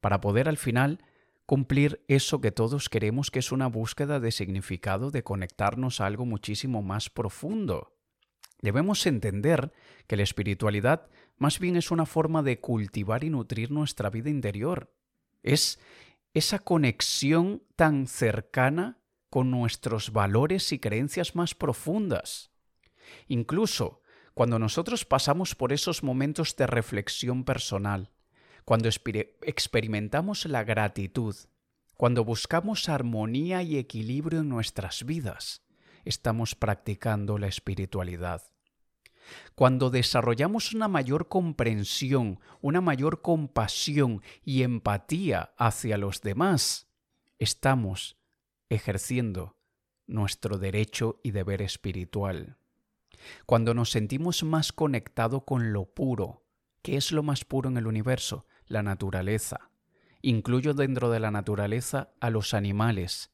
para 0.00 0.20
poder 0.20 0.48
al 0.48 0.56
final 0.56 1.04
cumplir 1.46 2.04
eso 2.08 2.40
que 2.40 2.50
todos 2.50 2.88
queremos, 2.88 3.30
que 3.30 3.38
es 3.38 3.52
una 3.52 3.68
búsqueda 3.68 4.18
de 4.18 4.32
significado, 4.32 5.10
de 5.10 5.22
conectarnos 5.22 6.00
a 6.00 6.06
algo 6.06 6.26
muchísimo 6.26 6.82
más 6.82 7.08
profundo. 7.08 7.94
Debemos 8.60 9.06
entender 9.06 9.72
que 10.08 10.16
la 10.16 10.24
espiritualidad 10.24 11.08
más 11.36 11.60
bien 11.60 11.76
es 11.76 11.92
una 11.92 12.06
forma 12.06 12.42
de 12.42 12.58
cultivar 12.58 13.22
y 13.22 13.30
nutrir 13.30 13.70
nuestra 13.70 14.10
vida 14.10 14.30
interior. 14.30 14.92
Es 15.44 15.78
esa 16.34 16.58
conexión 16.58 17.62
tan 17.76 18.08
cercana 18.08 18.98
con 19.30 19.50
nuestros 19.50 20.12
valores 20.12 20.72
y 20.72 20.78
creencias 20.78 21.34
más 21.34 21.54
profundas. 21.54 22.50
Incluso 23.26 24.02
cuando 24.34 24.58
nosotros 24.58 25.04
pasamos 25.04 25.54
por 25.54 25.72
esos 25.72 26.02
momentos 26.02 26.54
de 26.56 26.66
reflexión 26.66 27.44
personal, 27.44 28.12
cuando 28.64 28.88
experimentamos 28.88 30.44
la 30.44 30.62
gratitud, 30.62 31.34
cuando 31.96 32.24
buscamos 32.24 32.88
armonía 32.88 33.62
y 33.62 33.78
equilibrio 33.78 34.40
en 34.40 34.48
nuestras 34.48 35.04
vidas, 35.04 35.64
estamos 36.04 36.54
practicando 36.54 37.38
la 37.38 37.48
espiritualidad. 37.48 38.42
Cuando 39.54 39.90
desarrollamos 39.90 40.72
una 40.72 40.86
mayor 40.86 41.28
comprensión, 41.28 42.40
una 42.60 42.80
mayor 42.80 43.20
compasión 43.22 44.22
y 44.44 44.62
empatía 44.62 45.52
hacia 45.56 45.98
los 45.98 46.22
demás, 46.22 46.88
estamos 47.38 48.17
ejerciendo 48.68 49.56
nuestro 50.06 50.58
derecho 50.58 51.20
y 51.22 51.32
deber 51.32 51.62
espiritual. 51.62 52.56
Cuando 53.46 53.74
nos 53.74 53.90
sentimos 53.90 54.42
más 54.42 54.72
conectados 54.72 55.42
con 55.44 55.72
lo 55.72 55.86
puro, 55.86 56.44
¿qué 56.82 56.96
es 56.96 57.12
lo 57.12 57.22
más 57.22 57.44
puro 57.44 57.68
en 57.68 57.76
el 57.76 57.86
universo? 57.86 58.46
La 58.66 58.82
naturaleza. 58.82 59.70
Incluyo 60.22 60.74
dentro 60.74 61.10
de 61.10 61.20
la 61.20 61.30
naturaleza 61.30 62.12
a 62.20 62.30
los 62.30 62.54
animales, 62.54 63.30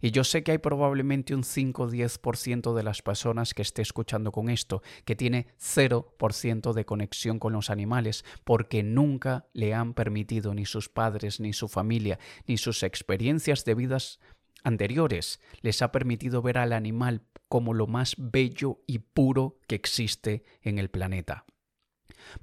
y 0.00 0.10
yo 0.10 0.24
sé 0.24 0.42
que 0.42 0.52
hay 0.52 0.58
probablemente 0.58 1.34
un 1.34 1.44
5 1.44 1.82
o 1.82 1.90
10% 1.90 2.74
de 2.74 2.82
las 2.82 3.02
personas 3.02 3.54
que 3.54 3.62
esté 3.62 3.82
escuchando 3.82 4.32
con 4.32 4.48
esto 4.48 4.82
que 5.04 5.16
tiene 5.16 5.46
0% 5.60 6.72
de 6.72 6.84
conexión 6.84 7.38
con 7.38 7.52
los 7.52 7.70
animales 7.70 8.24
porque 8.44 8.82
nunca 8.82 9.46
le 9.52 9.74
han 9.74 9.94
permitido 9.94 10.54
ni 10.54 10.66
sus 10.66 10.88
padres, 10.88 11.40
ni 11.40 11.52
su 11.52 11.68
familia, 11.68 12.18
ni 12.46 12.58
sus 12.58 12.82
experiencias 12.82 13.64
de 13.64 13.74
vidas 13.74 14.20
anteriores 14.64 15.40
les 15.60 15.82
ha 15.82 15.92
permitido 15.92 16.42
ver 16.42 16.58
al 16.58 16.72
animal 16.72 17.22
como 17.48 17.74
lo 17.74 17.86
más 17.86 18.14
bello 18.18 18.82
y 18.86 18.98
puro 18.98 19.58
que 19.66 19.74
existe 19.74 20.44
en 20.62 20.78
el 20.78 20.90
planeta. 20.90 21.44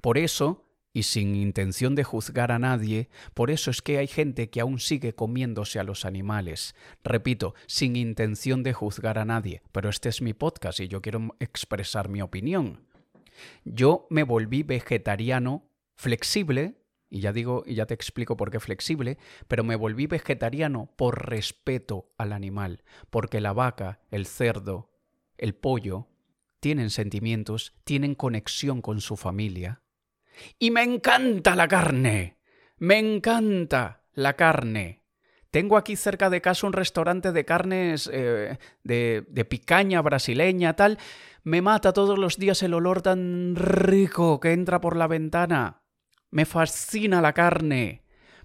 Por 0.00 0.18
eso, 0.18 0.64
y 0.92 1.02
sin 1.04 1.36
intención 1.36 1.94
de 1.94 2.04
juzgar 2.04 2.50
a 2.50 2.58
nadie, 2.58 3.10
por 3.34 3.50
eso 3.50 3.70
es 3.70 3.82
que 3.82 3.98
hay 3.98 4.06
gente 4.06 4.48
que 4.50 4.60
aún 4.60 4.80
sigue 4.80 5.14
comiéndose 5.14 5.78
a 5.78 5.84
los 5.84 6.04
animales. 6.04 6.74
Repito, 7.04 7.54
sin 7.66 7.96
intención 7.96 8.62
de 8.62 8.72
juzgar 8.72 9.18
a 9.18 9.24
nadie, 9.24 9.62
pero 9.72 9.90
este 9.90 10.08
es 10.08 10.22
mi 10.22 10.32
podcast 10.32 10.80
y 10.80 10.88
yo 10.88 11.02
quiero 11.02 11.36
expresar 11.38 12.08
mi 12.08 12.22
opinión. 12.22 12.86
Yo 13.64 14.06
me 14.10 14.22
volví 14.22 14.62
vegetariano 14.62 15.68
flexible, 15.96 16.76
y 17.08 17.20
ya 17.20 17.32
digo, 17.32 17.62
y 17.66 17.74
ya 17.74 17.86
te 17.86 17.94
explico 17.94 18.36
por 18.36 18.50
qué 18.50 18.60
flexible, 18.60 19.18
pero 19.48 19.64
me 19.64 19.76
volví 19.76 20.06
vegetariano 20.06 20.90
por 20.96 21.28
respeto 21.28 22.10
al 22.18 22.32
animal, 22.32 22.82
porque 23.10 23.40
la 23.40 23.52
vaca, 23.52 24.00
el 24.10 24.26
cerdo, 24.26 24.90
el 25.38 25.54
pollo, 25.54 26.08
tienen 26.60 26.90
sentimientos, 26.90 27.74
tienen 27.84 28.14
conexión 28.14 28.82
con 28.82 29.00
su 29.00 29.16
familia, 29.16 29.82
y 30.58 30.70
me 30.70 30.82
encanta 30.82 31.56
la 31.56 31.68
carne. 31.68 32.36
Me 32.78 32.98
encanta 32.98 34.02
la 34.12 34.34
carne. 34.34 35.02
Tengo 35.50 35.76
aquí 35.76 35.96
cerca 35.96 36.28
de 36.28 36.42
casa 36.42 36.66
un 36.66 36.72
restaurante 36.72 37.32
de 37.32 37.44
carnes 37.44 38.10
eh, 38.12 38.58
de, 38.82 39.24
de 39.28 39.44
picaña 39.44 40.02
brasileña, 40.02 40.76
tal. 40.76 40.98
Me 41.42 41.62
mata 41.62 41.92
todos 41.92 42.18
los 42.18 42.36
días 42.36 42.62
el 42.62 42.74
olor 42.74 43.00
tan 43.00 43.54
rico 43.56 44.40
que 44.40 44.52
entra 44.52 44.80
por 44.80 44.96
la 44.96 45.06
ventana. 45.06 45.82
Me 46.30 46.44
fascina 46.44 47.20
la 47.20 47.32
carne. 47.32 48.02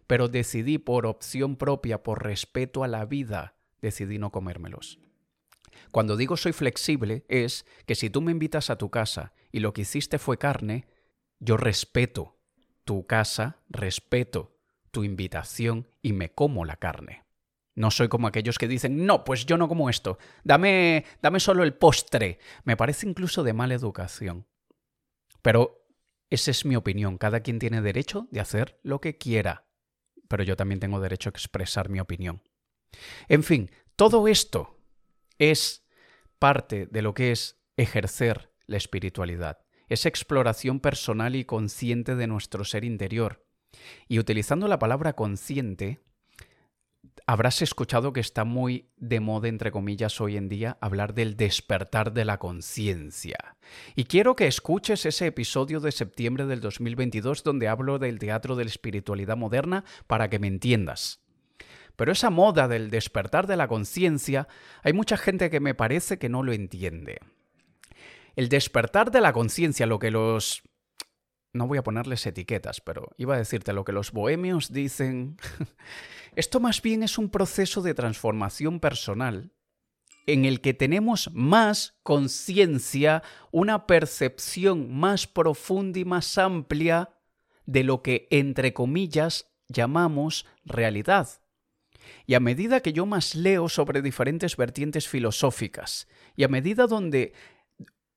Pero 0.07 0.27
decidí 0.27 0.77
por 0.77 1.05
opción 1.05 1.55
propia, 1.55 2.03
por 2.03 2.23
respeto 2.23 2.83
a 2.83 2.87
la 2.87 3.05
vida, 3.05 3.55
decidí 3.81 4.17
no 4.17 4.31
comérmelos. 4.31 4.99
Cuando 5.91 6.17
digo 6.17 6.37
soy 6.37 6.53
flexible 6.53 7.25
es 7.27 7.65
que 7.85 7.95
si 7.95 8.09
tú 8.09 8.21
me 8.21 8.31
invitas 8.31 8.69
a 8.69 8.77
tu 8.77 8.89
casa 8.89 9.33
y 9.51 9.59
lo 9.59 9.73
que 9.73 9.81
hiciste 9.81 10.19
fue 10.19 10.37
carne, 10.37 10.87
yo 11.39 11.57
respeto 11.57 12.37
tu 12.83 13.05
casa, 13.05 13.61
respeto 13.69 14.57
tu 14.91 15.03
invitación 15.03 15.87
y 16.01 16.13
me 16.13 16.33
como 16.33 16.65
la 16.65 16.75
carne. 16.75 17.23
No 17.73 17.89
soy 17.89 18.09
como 18.09 18.27
aquellos 18.27 18.57
que 18.57 18.67
dicen, 18.67 19.05
no, 19.05 19.23
pues 19.23 19.45
yo 19.45 19.57
no 19.57 19.67
como 19.67 19.89
esto, 19.89 20.17
dame, 20.43 21.05
dame 21.21 21.39
solo 21.39 21.63
el 21.63 21.73
postre. 21.73 22.39
Me 22.65 22.75
parece 22.75 23.07
incluso 23.07 23.43
de 23.43 23.53
mala 23.53 23.73
educación. 23.73 24.45
Pero 25.41 25.80
esa 26.31 26.49
es 26.49 26.65
mi 26.65 26.75
opinión, 26.75 27.19
cada 27.19 27.41
quien 27.41 27.59
tiene 27.59 27.81
derecho 27.81 28.27
de 28.31 28.39
hacer 28.39 28.79
lo 28.81 28.99
que 28.99 29.17
quiera, 29.19 29.67
pero 30.27 30.43
yo 30.43 30.55
también 30.55 30.79
tengo 30.79 30.99
derecho 30.99 31.29
a 31.29 31.31
expresar 31.31 31.89
mi 31.89 31.99
opinión. 31.99 32.41
En 33.27 33.43
fin, 33.43 33.69
todo 33.95 34.27
esto 34.27 34.79
es 35.37 35.85
parte 36.39 36.87
de 36.87 37.01
lo 37.03 37.13
que 37.13 37.31
es 37.31 37.61
ejercer 37.77 38.51
la 38.65 38.77
espiritualidad 38.77 39.59
esa 39.91 40.07
exploración 40.07 40.79
personal 40.79 41.35
y 41.35 41.43
consciente 41.43 42.15
de 42.15 42.25
nuestro 42.25 42.63
ser 42.63 42.85
interior. 42.85 43.45
Y 44.07 44.19
utilizando 44.19 44.69
la 44.69 44.79
palabra 44.79 45.13
consciente, 45.13 46.01
habrás 47.27 47.61
escuchado 47.61 48.13
que 48.13 48.19
está 48.19 48.43
muy 48.43 48.89
de 48.97 49.19
moda, 49.19 49.47
entre 49.47 49.71
comillas, 49.71 50.19
hoy 50.21 50.37
en 50.37 50.49
día 50.49 50.77
hablar 50.81 51.13
del 51.13 51.37
despertar 51.37 52.13
de 52.13 52.25
la 52.25 52.37
conciencia. 52.37 53.57
Y 53.95 54.05
quiero 54.05 54.35
que 54.35 54.47
escuches 54.47 55.05
ese 55.05 55.27
episodio 55.27 55.79
de 55.79 55.91
septiembre 55.91 56.45
del 56.45 56.61
2022 56.61 57.43
donde 57.43 57.67
hablo 57.67 57.99
del 57.99 58.19
teatro 58.19 58.55
de 58.55 58.65
la 58.65 58.69
espiritualidad 58.69 59.37
moderna 59.37 59.83
para 60.07 60.29
que 60.29 60.39
me 60.39 60.47
entiendas. 60.47 61.21
Pero 61.95 62.11
esa 62.11 62.29
moda 62.29 62.67
del 62.67 62.89
despertar 62.89 63.47
de 63.47 63.57
la 63.57 63.67
conciencia, 63.67 64.47
hay 64.83 64.93
mucha 64.93 65.17
gente 65.17 65.49
que 65.49 65.59
me 65.59 65.75
parece 65.75 66.17
que 66.17 66.29
no 66.29 66.43
lo 66.43 66.53
entiende 66.53 67.19
el 68.35 68.49
despertar 68.49 69.11
de 69.11 69.21
la 69.21 69.33
conciencia, 69.33 69.85
lo 69.85 69.99
que 69.99 70.11
los... 70.11 70.63
No 71.53 71.67
voy 71.67 71.77
a 71.77 71.83
ponerles 71.83 72.25
etiquetas, 72.25 72.79
pero 72.79 73.09
iba 73.17 73.35
a 73.35 73.37
decirte 73.37 73.73
lo 73.73 73.83
que 73.83 73.91
los 73.91 74.11
bohemios 74.13 74.71
dicen. 74.71 75.37
Esto 76.35 76.59
más 76.59 76.81
bien 76.81 77.03
es 77.03 77.17
un 77.17 77.29
proceso 77.29 77.81
de 77.81 77.93
transformación 77.93 78.79
personal 78.79 79.51
en 80.27 80.45
el 80.45 80.61
que 80.61 80.73
tenemos 80.73 81.29
más 81.33 81.97
conciencia, 82.03 83.23
una 83.51 83.85
percepción 83.87 84.93
más 84.93 85.27
profunda 85.27 85.99
y 85.99 86.05
más 86.05 86.37
amplia 86.37 87.09
de 87.65 87.83
lo 87.83 88.01
que, 88.01 88.27
entre 88.31 88.73
comillas, 88.73 89.51
llamamos 89.67 90.45
realidad. 90.63 91.27
Y 92.25 92.35
a 92.35 92.39
medida 92.39 92.81
que 92.81 92.93
yo 92.93 93.05
más 93.05 93.35
leo 93.35 93.67
sobre 93.67 94.01
diferentes 94.01 94.57
vertientes 94.57 95.07
filosóficas, 95.07 96.07
y 96.35 96.43
a 96.43 96.47
medida 96.47 96.87
donde 96.87 97.33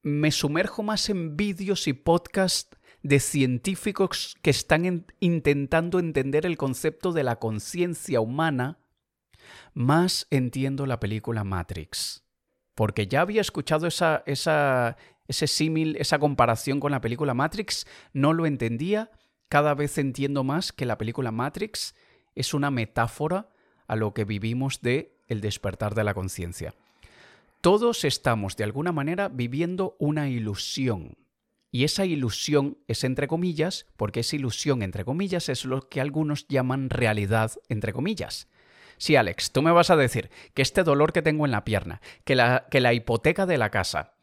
me 0.03 0.31
sumerjo 0.31 0.83
más 0.83 1.09
en 1.09 1.37
vídeos 1.37 1.89
y 1.89 1.95
podcasts 1.95 2.77
de 3.05 3.21
científicos 3.21 4.35
que 4.41 4.49
están 4.49 5.05
intentando 5.21 5.99
entender 5.99 6.47
el 6.47 6.57
concepto 6.57 7.13
de 7.13 7.23
la 7.23 7.37
conciencia 7.37 8.23
humana, 8.23 8.79
más 9.75 10.27
entiendo 10.31 10.87
la 10.87 11.01
película 11.01 11.45
Matrix. 11.45 12.25
Porque 12.75 13.07
ya 13.07 13.21
había 13.21 13.43
escuchado 13.43 13.87
esa, 13.87 14.23
esa, 14.25 14.97
ese 15.29 15.47
símil, 15.47 15.97
esa 15.97 16.19
comparación 16.19 16.81
con 16.81 16.93
la 16.93 17.03
película 17.03 17.35
Matrix, 17.35 17.87
no 18.15 18.33
lo 18.33 18.47
entendía, 18.47 19.11
cada 19.51 19.75
vez 19.75 19.99
entiendo 19.99 20.43
más 20.43 20.73
que 20.73 20.87
la 20.87 20.97
película 20.97 21.31
Matrix 21.31 21.95
es 22.35 22.55
una 22.55 22.71
metáfora 22.71 23.51
a 23.87 23.97
lo 23.97 24.15
que 24.15 24.25
vivimos 24.25 24.81
de 24.81 25.15
el 25.29 25.43
despertar 25.43 25.95
de 25.95 26.05
la 26.05 26.15
conciencia. 26.15 26.75
Todos 27.61 28.05
estamos 28.05 28.57
de 28.57 28.65
alguna 28.65 28.93
manera 28.93 29.29
viviendo 29.29 29.95
una 29.99 30.31
ilusión. 30.31 31.19
Y 31.75 31.83
esa 31.83 32.05
ilusión 32.05 32.79
es 32.87 33.03
entre 33.03 33.27
comillas, 33.27 33.87
porque 33.97 34.21
esa 34.21 34.37
ilusión 34.37 34.81
entre 34.83 35.05
comillas 35.05 35.49
es 35.49 35.65
lo 35.65 35.89
que 35.89 36.01
algunos 36.01 36.47
llaman 36.47 36.89
realidad 36.89 37.51
entre 37.69 37.93
comillas. 37.93 38.49
Sí, 38.97 39.17
Alex, 39.17 39.51
tú 39.51 39.61
me 39.61 39.73
vas 39.73 39.91
a 39.91 39.97
decir 39.97 40.31
que 40.55 40.63
este 40.63 40.85
dolor 40.85 41.13
que 41.13 41.21
tengo 41.21 41.45
en 41.47 41.51
la 41.51 41.65
pierna, 41.65 42.01
que 42.23 42.37
la, 42.37 42.95
hipoteca 42.95 43.45
de 43.45 43.59
la 43.59 43.71
casa, 43.71 44.15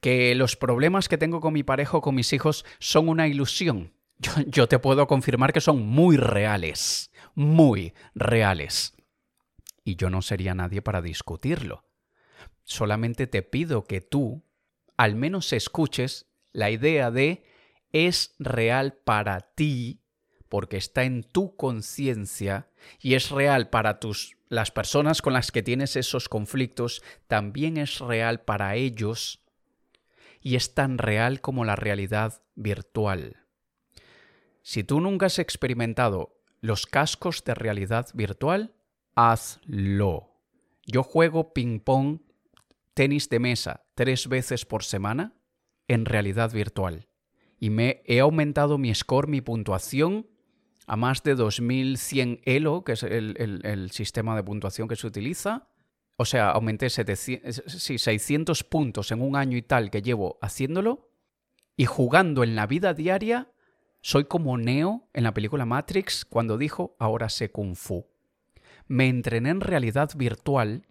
que 0.00 0.36
los 0.36 0.54
problemas 0.54 1.08
que 1.08 1.18
tengo 1.18 1.40
con 1.40 1.52
mi 1.52 1.64
pareja 1.64 1.96
o 1.96 2.00
con 2.00 2.14
mis 2.14 2.32
hijos 2.32 2.64
son 2.78 3.08
una 3.08 3.26
ilusión. 3.26 3.92
Yo 4.46 4.68
te 4.68 4.78
puedo 4.78 5.08
confirmar 5.08 5.52
que 5.52 5.60
son 5.60 5.84
muy 5.84 6.16
reales, 6.16 7.10
muy 7.34 7.92
reales. 8.14 8.94
Y 9.82 9.96
yo 9.96 10.10
no 10.10 10.22
sería 10.22 10.54
nadie 10.54 10.80
para 10.80 11.02
discutirlo. 11.02 11.82
Solamente 12.62 13.26
te 13.26 13.42
pido 13.42 13.82
que 13.82 14.00
tú 14.00 14.44
al 14.96 15.16
menos 15.16 15.52
escuches 15.52 16.29
la 16.52 16.70
idea 16.70 17.10
de 17.10 17.44
es 17.92 18.34
real 18.38 18.94
para 18.94 19.40
ti 19.40 20.00
porque 20.48 20.76
está 20.76 21.04
en 21.04 21.22
tu 21.22 21.56
conciencia 21.56 22.68
y 23.00 23.14
es 23.14 23.30
real 23.30 23.70
para 23.70 24.00
tus 24.00 24.36
las 24.48 24.72
personas 24.72 25.22
con 25.22 25.32
las 25.32 25.52
que 25.52 25.62
tienes 25.62 25.94
esos 25.94 26.28
conflictos, 26.28 27.02
también 27.28 27.76
es 27.76 28.00
real 28.00 28.40
para 28.40 28.74
ellos 28.74 29.44
y 30.40 30.56
es 30.56 30.74
tan 30.74 30.98
real 30.98 31.40
como 31.40 31.64
la 31.64 31.76
realidad 31.76 32.42
virtual. 32.56 33.36
Si 34.62 34.82
tú 34.82 35.00
nunca 35.00 35.26
has 35.26 35.38
experimentado 35.38 36.36
los 36.60 36.86
cascos 36.86 37.44
de 37.44 37.54
realidad 37.54 38.08
virtual, 38.12 38.74
hazlo. 39.14 40.34
Yo 40.84 41.04
juego 41.04 41.52
ping-pong, 41.54 42.20
tenis 42.94 43.28
de 43.28 43.38
mesa, 43.38 43.84
tres 43.94 44.28
veces 44.28 44.66
por 44.66 44.82
semana 44.82 45.39
en 45.90 46.04
realidad 46.04 46.52
virtual. 46.52 47.08
Y 47.58 47.70
me 47.70 48.02
he 48.06 48.20
aumentado 48.20 48.78
mi 48.78 48.94
score, 48.94 49.26
mi 49.26 49.40
puntuación, 49.40 50.28
a 50.86 50.94
más 50.96 51.24
de 51.24 51.34
2100 51.34 52.42
ELO, 52.44 52.84
que 52.84 52.92
es 52.92 53.02
el, 53.02 53.90
sistema 53.90 54.36
de 54.36 54.44
puntuación 54.44 54.86
que 54.86 54.94
se 54.94 55.08
utiliza. 55.08 55.68
O 56.16 56.24
sea, 56.24 56.50
aumenté 56.52 56.88
600 56.90 58.64
puntos 58.64 59.10
en 59.10 59.20
un 59.20 59.34
año 59.34 59.56
y 59.56 59.62
tal 59.62 59.90
que 59.90 60.00
llevo 60.00 60.38
haciéndolo. 60.40 61.10
Y 61.76 61.86
jugando 61.86 62.44
en 62.44 62.54
la 62.54 62.68
vida 62.68 62.94
diaria, 62.94 63.50
soy 64.00 64.26
como 64.26 64.58
Neo 64.58 65.08
en 65.12 65.24
la 65.24 65.34
película 65.34 65.66
Matrix 65.66 66.24
cuando 66.24 66.56
dijo, 66.56 66.94
ahora 67.00 67.28
sé 67.28 67.50
kung 67.50 67.74
fu. 67.74 68.06
Me 68.86 69.08
entrené 69.08 69.50
en 69.50 69.60
realidad 69.60 70.10
virtual 70.16 70.86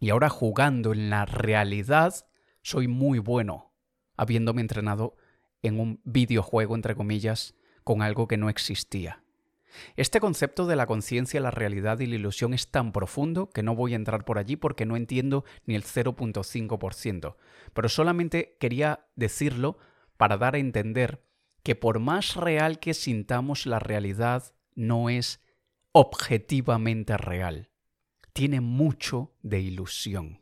y 0.00 0.10
ahora 0.10 0.28
jugando 0.28 0.92
en 0.92 1.10
la 1.10 1.26
realidad 1.26 2.14
soy 2.62 2.88
muy 2.88 3.18
bueno, 3.18 3.71
habiéndome 4.16 4.60
entrenado 4.60 5.16
en 5.62 5.80
un 5.80 6.00
videojuego, 6.04 6.74
entre 6.74 6.94
comillas, 6.94 7.54
con 7.84 8.02
algo 8.02 8.28
que 8.28 8.36
no 8.36 8.48
existía. 8.48 9.22
Este 9.96 10.20
concepto 10.20 10.66
de 10.66 10.76
la 10.76 10.86
conciencia, 10.86 11.40
la 11.40 11.50
realidad 11.50 12.00
y 12.00 12.06
la 12.06 12.16
ilusión 12.16 12.52
es 12.52 12.70
tan 12.70 12.92
profundo 12.92 13.50
que 13.50 13.62
no 13.62 13.74
voy 13.74 13.94
a 13.94 13.96
entrar 13.96 14.24
por 14.24 14.38
allí 14.38 14.56
porque 14.56 14.86
no 14.86 14.96
entiendo 14.96 15.44
ni 15.66 15.74
el 15.74 15.82
0.5%, 15.82 17.36
pero 17.72 17.88
solamente 17.88 18.56
quería 18.60 19.06
decirlo 19.16 19.78
para 20.16 20.36
dar 20.36 20.54
a 20.54 20.58
entender 20.58 21.24
que 21.62 21.74
por 21.74 22.00
más 22.00 22.36
real 22.36 22.80
que 22.80 22.92
sintamos 22.92 23.66
la 23.66 23.78
realidad, 23.78 24.54
no 24.74 25.08
es 25.08 25.40
objetivamente 25.92 27.16
real. 27.16 27.70
Tiene 28.32 28.60
mucho 28.60 29.34
de 29.42 29.60
ilusión. 29.60 30.41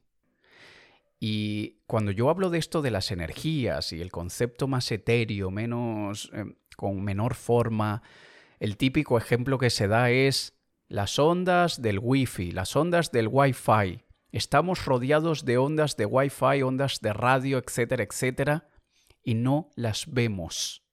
Y 1.20 1.82
cuando 1.86 2.10
yo 2.10 2.30
hablo 2.30 2.48
de 2.48 2.58
esto 2.58 2.80
de 2.80 2.90
las 2.90 3.10
energías 3.10 3.92
y 3.92 4.00
el 4.00 4.10
concepto 4.10 4.66
más 4.66 4.90
etéreo, 4.90 5.50
menos 5.50 6.30
eh, 6.32 6.46
con 6.76 7.04
menor 7.04 7.34
forma, 7.34 8.02
el 8.58 8.78
típico 8.78 9.18
ejemplo 9.18 9.58
que 9.58 9.68
se 9.68 9.86
da 9.86 10.10
es 10.10 10.58
las 10.88 11.18
ondas 11.18 11.82
del 11.82 11.98
wifi, 12.00 12.52
las 12.52 12.74
ondas 12.74 13.12
del 13.12 13.28
wifi. 13.28 14.02
Estamos 14.32 14.86
rodeados 14.86 15.44
de 15.44 15.58
ondas 15.58 15.96
de 15.96 16.06
wifi, 16.06 16.62
ondas 16.62 17.00
de 17.00 17.12
radio, 17.12 17.58
etcétera, 17.58 18.02
etcétera, 18.02 18.68
y 19.22 19.34
no 19.34 19.70
las 19.76 20.10
vemos 20.10 20.89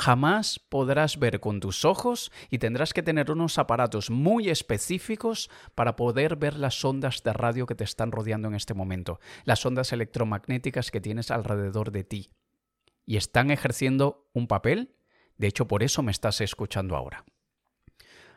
jamás 0.00 0.58
podrás 0.58 1.18
ver 1.18 1.40
con 1.40 1.60
tus 1.60 1.84
ojos 1.84 2.32
y 2.48 2.56
tendrás 2.56 2.94
que 2.94 3.02
tener 3.02 3.30
unos 3.30 3.58
aparatos 3.58 4.08
muy 4.08 4.48
específicos 4.48 5.50
para 5.74 5.94
poder 5.94 6.36
ver 6.36 6.56
las 6.56 6.82
ondas 6.82 7.22
de 7.22 7.34
radio 7.34 7.66
que 7.66 7.74
te 7.74 7.84
están 7.84 8.10
rodeando 8.10 8.48
en 8.48 8.54
este 8.54 8.72
momento, 8.72 9.20
las 9.44 9.64
ondas 9.66 9.92
electromagnéticas 9.92 10.90
que 10.90 11.02
tienes 11.02 11.30
alrededor 11.30 11.92
de 11.92 12.04
ti. 12.04 12.30
Y 13.04 13.18
están 13.18 13.50
ejerciendo 13.50 14.30
un 14.32 14.46
papel, 14.46 14.94
de 15.36 15.48
hecho 15.48 15.68
por 15.68 15.82
eso 15.82 16.02
me 16.02 16.12
estás 16.12 16.40
escuchando 16.40 16.96
ahora. 16.96 17.26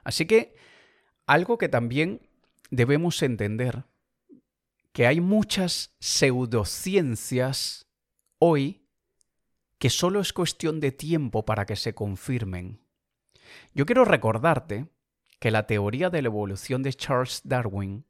Así 0.03 0.25
que 0.25 0.55
algo 1.25 1.57
que 1.57 1.69
también 1.69 2.27
debemos 2.71 3.23
entender, 3.23 3.85
que 4.91 5.07
hay 5.07 5.21
muchas 5.21 5.95
pseudociencias 5.99 7.87
hoy 8.37 8.82
que 9.83 9.89
solo 9.89 10.21
es 10.21 10.31
cuestión 10.31 10.79
de 10.79 10.93
tiempo 10.93 11.43
para 11.43 11.65
que 11.65 11.75
se 11.75 11.93
confirmen. 11.93 12.79
Yo 13.73 13.85
quiero 13.85 14.05
recordarte 14.05 14.87
que 15.41 15.51
la 15.51 15.67
teoría 15.67 16.09
de 16.09 16.21
la 16.21 16.29
evolución 16.29 16.83
de 16.83 16.93
Charles 16.93 17.41
Darwin, 17.43 18.05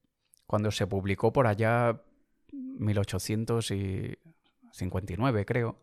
cuando 0.46 0.70
se 0.70 0.86
publicó 0.86 1.34
por 1.34 1.48
allá 1.48 2.04
1859 2.52 5.46
creo, 5.48 5.80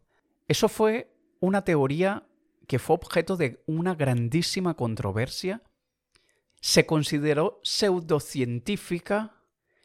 eso 0.46 0.68
fue 0.68 1.12
una 1.40 1.64
teoría 1.64 2.22
que 2.68 2.79
fue 2.79 2.94
objeto 2.94 3.37
de 3.37 3.61
una 3.66 3.96
grandísima 3.96 4.74
controversia, 4.74 5.61
se 6.61 6.87
consideró 6.87 7.59
pseudocientífica 7.64 9.42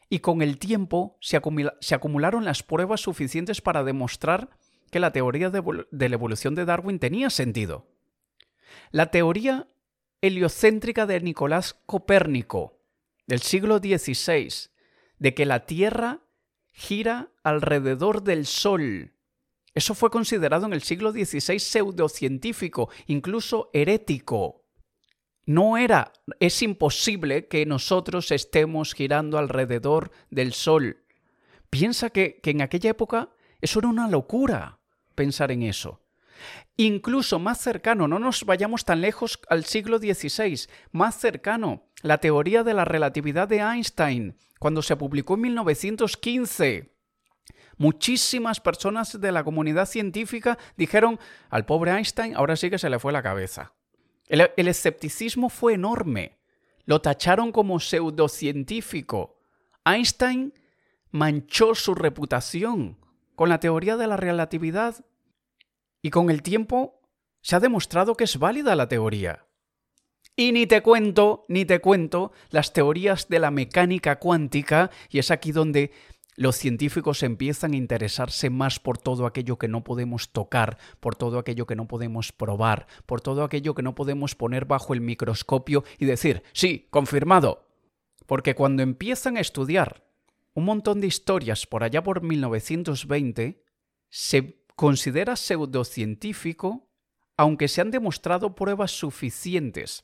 y 0.07 0.19
con 0.19 0.43
el 0.43 0.59
tiempo 0.59 1.17
se, 1.19 1.37
acumularon 1.37 2.45
las 2.45 2.61
pruebas 2.61 3.01
suficientes 3.01 3.59
para 3.59 3.83
demostrar 3.83 4.51
que 4.91 4.99
la 4.99 5.11
teoría 5.11 5.49
de, 5.49 5.61
la 6.09 6.15
evolución 6.15 6.55
de 6.55 6.65
Darwin 6.65 6.99
tenía 6.99 7.29
sentido. 7.29 7.87
La 8.91 9.11
teoría 9.11 9.67
heliocéntrica 10.21 11.05
de 11.05 11.21
Nicolás 11.21 11.75
Copérnico, 11.85 12.79
del 13.27 13.41
siglo 13.41 13.79
XVI, 13.79 14.69
de 15.19 15.33
que 15.33 15.45
la 15.45 15.65
Tierra 15.65 16.21
gira 16.71 17.29
alrededor 17.43 18.23
del 18.23 18.45
Sol. 18.45 19.13
Eso 19.73 19.93
fue 19.93 20.09
considerado 20.09 20.65
en 20.65 20.73
el 20.73 20.81
siglo 20.81 21.11
XVI 21.11 21.59
pseudocientífico, 21.59 22.89
incluso 23.07 23.69
herético. 23.73 24.65
No 25.45 25.77
era, 25.77 26.11
es 26.39 26.61
imposible 26.63 27.47
que 27.47 27.65
nosotros 27.65 28.31
estemos 28.31 28.93
girando 28.93 29.37
alrededor 29.37 30.11
del 30.29 30.53
Sol. 30.53 31.03
Piensa 31.69 32.09
que, 32.09 32.39
en 32.43 32.61
aquella 32.61 32.91
época 32.91 33.34
eso 33.61 33.79
era 33.79 33.87
una 33.87 34.07
locura 34.07 34.79
pensar 35.15 35.51
en 35.51 35.63
eso. 35.63 36.01
Incluso 36.77 37.39
más 37.39 37.59
cercano, 37.59 38.07
no 38.07 38.19
nos 38.19 38.43
vayamos 38.43 38.83
tan 38.83 39.01
lejos 39.01 39.39
al 39.49 39.63
siglo 39.63 39.97
XVI, 39.97 40.67
más 40.91 41.15
cercano, 41.15 41.83
la 42.01 42.17
teoría 42.17 42.63
de 42.63 42.73
la 42.73 42.83
relatividad 42.83 43.47
de 43.47 43.59
Einstein, 43.59 44.37
cuando 44.59 44.81
se 44.81 44.97
publicó 44.97 45.35
en 45.35 45.41
1915. 45.41 46.93
Muchísimas 47.77 48.59
personas 48.59 49.19
de 49.19 49.31
la 49.31 49.43
comunidad 49.43 49.85
científica 49.85 50.57
dijeron 50.75 51.19
al 51.49 51.65
pobre 51.65 51.91
Einstein, 51.91 52.35
ahora 52.35 52.55
sí 52.57 52.69
que 52.69 52.77
se 52.77 52.89
le 52.89 52.99
fue 52.99 53.13
la 53.13 53.23
cabeza. 53.23 53.73
El, 54.27 54.49
el 54.57 54.67
escepticismo 54.67 55.49
fue 55.49 55.73
enorme. 55.73 56.37
Lo 56.85 57.01
tacharon 57.01 57.51
como 57.51 57.79
pseudocientífico. 57.79 59.39
Einstein 59.85 60.53
manchó 61.11 61.73
su 61.73 61.95
reputación 61.95 62.97
con 63.35 63.49
la 63.49 63.59
teoría 63.59 63.97
de 63.97 64.07
la 64.07 64.17
relatividad 64.17 65.05
y 66.01 66.09
con 66.09 66.29
el 66.29 66.41
tiempo 66.41 67.01
se 67.41 67.55
ha 67.55 67.59
demostrado 67.59 68.15
que 68.15 68.23
es 68.23 68.39
válida 68.39 68.75
la 68.75 68.87
teoría. 68.87 69.45
Y 70.35 70.51
ni 70.51 70.67
te 70.67 70.81
cuento, 70.81 71.45
ni 71.47 71.63
te 71.63 71.79
cuento 71.79 72.31
las 72.49 72.73
teorías 72.73 73.29
de 73.29 73.39
la 73.39 73.51
mecánica 73.51 74.19
cuántica, 74.19 74.91
y 75.09 75.19
es 75.19 75.31
aquí 75.31 75.51
donde 75.51 75.91
los 76.35 76.57
científicos 76.57 77.23
empiezan 77.23 77.73
a 77.73 77.77
interesarse 77.77 78.49
más 78.49 78.79
por 78.79 78.97
todo 78.97 79.25
aquello 79.25 79.57
que 79.57 79.69
no 79.69 79.83
podemos 79.83 80.31
tocar, 80.31 80.77
por 80.99 81.15
todo 81.15 81.39
aquello 81.39 81.65
que 81.65 81.75
no 81.75 81.87
podemos 81.87 82.33
probar, 82.33 82.87
por 83.05 83.21
todo 83.21 83.43
aquello 83.43 83.73
que 83.73 83.83
no 83.83 83.95
podemos 83.95 84.35
poner 84.35 84.65
bajo 84.65 84.93
el 84.93 85.01
microscopio 85.01 85.85
y 85.97 86.05
decir, 86.05 86.43
sí, 86.51 86.87
confirmado. 86.89 87.67
Porque 88.25 88.55
cuando 88.55 88.83
empiezan 88.83 89.37
a 89.37 89.41
estudiar 89.41 90.03
un 90.55 90.65
montón 90.65 91.01
de 91.01 91.07
historias 91.07 91.67
por 91.67 91.83
allá 91.83 92.01
por 92.01 92.23
1920, 92.23 93.63
se 94.09 94.65
considera 94.75 95.35
pseudocientífico, 95.35 96.89
aunque 97.37 97.67
se 97.67 97.81
han 97.81 97.91
demostrado 97.91 98.55
pruebas 98.55 98.91
suficientes 98.91 100.03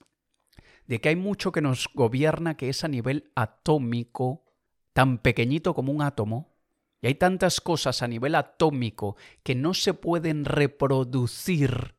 de 0.87 0.99
que 0.99 1.09
hay 1.09 1.15
mucho 1.15 1.53
que 1.53 1.61
nos 1.61 1.87
gobierna 1.93 2.57
que 2.57 2.67
es 2.67 2.83
a 2.83 2.89
nivel 2.89 3.31
atómico, 3.33 4.43
tan 4.91 5.19
pequeñito 5.19 5.73
como 5.73 5.93
un 5.93 6.01
átomo, 6.01 6.53
y 7.01 7.07
hay 7.07 7.15
tantas 7.15 7.61
cosas 7.61 8.01
a 8.03 8.07
nivel 8.09 8.35
atómico 8.35 9.15
que 9.41 9.55
no 9.55 9.73
se 9.73 9.93
pueden 9.93 10.43
reproducir 10.43 11.95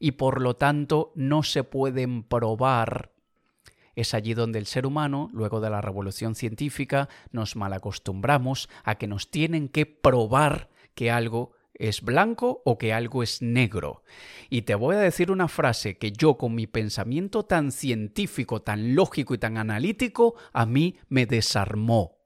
y 0.00 0.12
por 0.12 0.42
lo 0.42 0.56
tanto 0.56 1.12
no 1.14 1.44
se 1.44 1.62
pueden 1.62 2.24
probar 2.24 3.11
es 3.94 4.14
allí 4.14 4.34
donde 4.34 4.58
el 4.58 4.66
ser 4.66 4.86
humano, 4.86 5.30
luego 5.32 5.60
de 5.60 5.70
la 5.70 5.80
revolución 5.80 6.34
científica, 6.34 7.08
nos 7.30 7.56
malacostumbramos 7.56 8.68
a 8.84 8.96
que 8.96 9.06
nos 9.06 9.30
tienen 9.30 9.68
que 9.68 9.86
probar 9.86 10.70
que 10.94 11.10
algo 11.10 11.52
es 11.74 12.02
blanco 12.02 12.62
o 12.64 12.78
que 12.78 12.92
algo 12.92 13.22
es 13.22 13.42
negro. 13.42 14.02
Y 14.50 14.62
te 14.62 14.74
voy 14.74 14.96
a 14.96 15.00
decir 15.00 15.30
una 15.30 15.48
frase 15.48 15.98
que 15.98 16.12
yo 16.12 16.36
con 16.38 16.54
mi 16.54 16.66
pensamiento 16.66 17.44
tan 17.44 17.72
científico, 17.72 18.62
tan 18.62 18.94
lógico 18.94 19.34
y 19.34 19.38
tan 19.38 19.58
analítico, 19.58 20.34
a 20.52 20.64
mí 20.64 20.96
me 21.08 21.26
desarmó. 21.26 22.18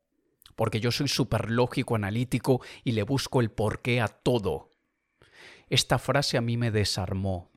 Porque 0.54 0.80
yo 0.80 0.90
soy 0.90 1.08
súper 1.08 1.50
lógico, 1.50 1.94
analítico 1.94 2.60
y 2.82 2.92
le 2.92 3.02
busco 3.02 3.40
el 3.40 3.50
porqué 3.50 4.00
a 4.00 4.08
todo. 4.08 4.72
Esta 5.68 5.98
frase 5.98 6.36
a 6.38 6.40
mí 6.40 6.56
me 6.56 6.70
desarmó. 6.70 7.50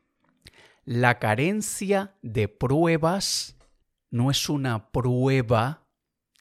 La 0.85 1.19
carencia 1.19 2.15
de 2.21 2.47
pruebas 2.47 3.58
no 4.09 4.31
es 4.31 4.49
una 4.49 4.91
prueba 4.91 5.87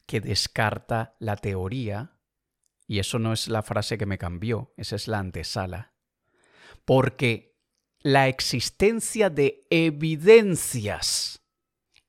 que 0.07 0.21
descarta 0.21 1.17
la 1.19 1.37
teoría, 1.37 2.19
y 2.87 2.99
eso 2.99 3.19
no 3.19 3.33
es 3.33 3.49
la 3.49 3.63
frase 3.63 3.99
que 3.99 4.07
me 4.07 4.19
cambió, 4.19 4.73
esa 4.77 4.97
es 4.97 5.09
la 5.09 5.19
antesala, 5.19 5.93
porque 6.85 7.59
la 8.01 8.29
existencia 8.29 9.29
de 9.29 9.67
evidencias 9.71 11.43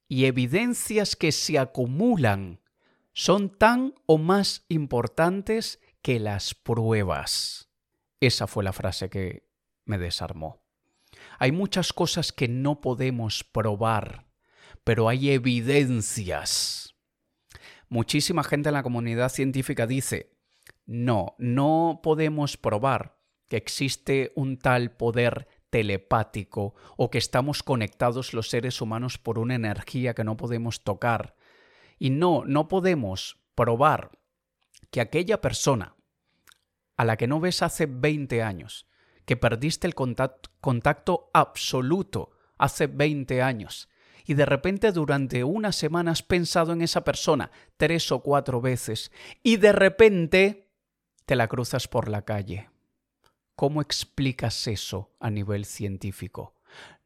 y 0.08 0.26
evidencias 0.26 1.16
que 1.16 1.32
se 1.32 1.60
acumulan 1.60 2.62
son 3.14 3.50
tan 3.50 3.94
o 4.06 4.18
más 4.18 4.66
importantes 4.70 5.82
que 6.02 6.20
las 6.20 6.56
pruebas. 6.56 7.70
Esa 8.22 8.48
fue 8.48 8.64
la 8.64 8.72
frase 8.72 9.10
que 9.10 9.50
me 9.86 9.98
desarmó. 9.98 10.64
Hay 11.38 11.52
muchas 11.52 11.92
cosas 11.92 12.32
que 12.32 12.48
no 12.48 12.80
podemos 12.80 13.44
probar, 13.44 14.29
pero 14.90 15.08
hay 15.08 15.30
evidencias. 15.30 16.96
Muchísima 17.90 18.44
gente 18.44 18.70
en 18.70 18.74
la 18.74 18.82
comunidad 18.82 19.30
científica 19.30 19.86
dice, 19.86 20.36
no, 20.88 21.36
no 21.38 22.00
podemos 22.02 22.58
probar 22.58 23.16
que 23.50 23.58
existe 23.58 24.32
un 24.34 24.58
tal 24.58 24.90
poder 24.90 25.48
telepático 25.70 26.74
o 26.98 27.12
que 27.12 27.20
estamos 27.20 27.62
conectados 27.62 28.34
los 28.34 28.50
seres 28.50 28.82
humanos 28.82 29.20
por 29.20 29.38
una 29.38 29.54
energía 29.54 30.16
que 30.16 30.24
no 30.24 30.38
podemos 30.38 30.84
tocar. 30.84 31.36
Y 32.00 32.10
no, 32.10 32.44
no 32.48 32.68
podemos 32.68 33.38
probar 33.54 34.18
que 34.90 35.02
aquella 35.02 35.40
persona 35.40 35.98
a 36.98 37.06
la 37.06 37.16
que 37.16 37.28
no 37.28 37.40
ves 37.40 37.62
hace 37.62 37.86
20 37.86 38.42
años, 38.42 38.88
que 39.26 39.38
perdiste 39.38 39.86
el 39.86 39.94
contacto, 39.94 41.30
absoluto 41.32 42.32
hace 42.58 42.88
20 42.88 43.44
años, 43.44 43.88
y 44.30 44.36
de 44.36 44.46
repente 44.46 44.92
durante 44.92 45.44
unas 45.44 45.76
semanas 45.76 46.20
has 46.20 46.24
pensado 46.24 46.72
en 46.72 46.84
esa 46.84 47.04
persona 47.04 47.50
tres 47.78 48.12
o 48.12 48.20
cuatro 48.20 48.62
veces, 48.62 49.12
y 49.42 49.58
de 49.58 49.72
repente 49.72 50.70
te 51.26 51.36
la 51.36 51.48
cruzas 51.48 51.88
por 51.88 52.08
la 52.08 52.26
calle. 52.26 52.70
¿Cómo 53.56 53.82
explicas 53.82 54.68
eso 54.68 55.16
a 55.20 55.32
nivel 55.32 55.66
científico? 55.66 56.54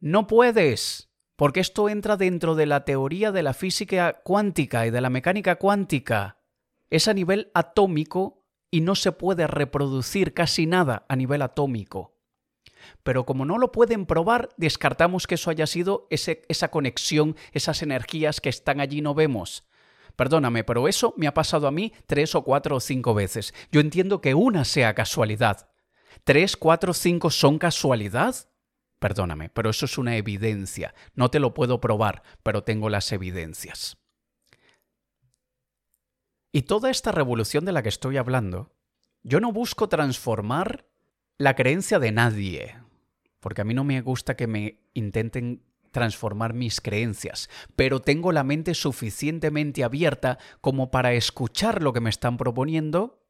No 0.01 0.27
puedes, 0.27 1.11
porque 1.37 1.61
esto 1.61 1.87
entra 1.87 2.17
dentro 2.17 2.55
de 2.55 2.65
la 2.65 2.83
teoría 2.83 3.31
de 3.31 3.43
la 3.43 3.53
física 3.53 4.19
cuántica 4.25 4.85
y 4.85 4.91
de 4.91 4.99
la 4.99 5.09
mecánica 5.09 5.55
cuántica. 5.55 6.39
Es 6.89 7.07
a 7.07 7.13
nivel 7.13 7.51
atómico 7.53 8.43
y 8.69 8.81
no 8.81 8.95
se 8.95 9.13
puede 9.13 9.47
reproducir 9.47 10.33
casi 10.33 10.65
nada 10.65 11.05
a 11.07 11.15
nivel 11.15 11.41
atómico. 11.41 12.12
Pero 13.03 13.25
como 13.25 13.45
no 13.45 13.57
lo 13.57 13.71
pueden 13.71 14.05
probar, 14.05 14.49
descartamos 14.57 15.27
que 15.27 15.35
eso 15.35 15.49
haya 15.49 15.67
sido 15.67 16.07
esa 16.09 16.71
conexión, 16.71 17.35
esas 17.51 17.81
energías 17.81 18.41
que 18.41 18.49
están 18.49 18.79
allí 18.79 19.01
no 19.01 19.13
vemos. 19.13 19.63
Perdóname, 20.15 20.63
pero 20.63 20.87
eso 20.87 21.13
me 21.17 21.27
ha 21.27 21.33
pasado 21.33 21.67
a 21.67 21.71
mí 21.71 21.93
tres 22.05 22.35
o 22.35 22.43
cuatro 22.43 22.75
o 22.75 22.79
cinco 22.79 23.13
veces. 23.13 23.53
Yo 23.71 23.81
entiendo 23.81 24.21
que 24.21 24.35
una 24.35 24.63
sea 24.63 24.93
casualidad, 24.93 25.69
¿Tres, 26.23 26.55
cuatro, 26.55 26.93
cinco 26.93 27.29
son 27.29 27.57
casualidad? 27.57 28.35
Perdóname, 28.99 29.49
pero 29.49 29.69
eso 29.69 29.85
es 29.85 29.97
una 29.97 30.15
evidencia. 30.15 30.93
No 31.15 31.29
te 31.29 31.39
lo 31.39 31.53
puedo 31.53 31.81
probar, 31.81 32.23
pero 32.43 32.63
tengo 32.63 32.89
las 32.89 33.11
evidencias. 33.11 33.97
Y 36.53 36.63
toda 36.63 36.89
esta 36.89 37.11
revolución 37.11 37.65
de 37.65 37.73
la 37.73 37.83
que 37.83 37.89
estoy 37.89 38.15
hablando, 38.17 38.71
yo 39.23 39.41
no 39.41 39.51
busco 39.51 39.89
transformar 39.89 40.87
la 41.37 41.55
creencia 41.55 41.99
de 41.99 42.11
nadie, 42.11 42.75
porque 43.39 43.61
a 43.61 43.63
mí 43.63 43.73
no 43.73 43.83
me 43.83 44.01
gusta 44.01 44.35
que 44.35 44.47
me 44.47 44.79
intenten 44.93 45.63
transformar 45.91 46.53
mis 46.53 46.81
creencias, 46.81 47.49
pero 47.75 47.99
tengo 48.01 48.31
la 48.31 48.43
mente 48.43 48.73
suficientemente 48.73 49.83
abierta 49.83 50.39
como 50.61 50.91
para 50.91 51.13
escuchar 51.13 51.81
lo 51.81 51.93
que 51.93 52.01
me 52.01 52.09
están 52.09 52.37
proponiendo 52.37 53.23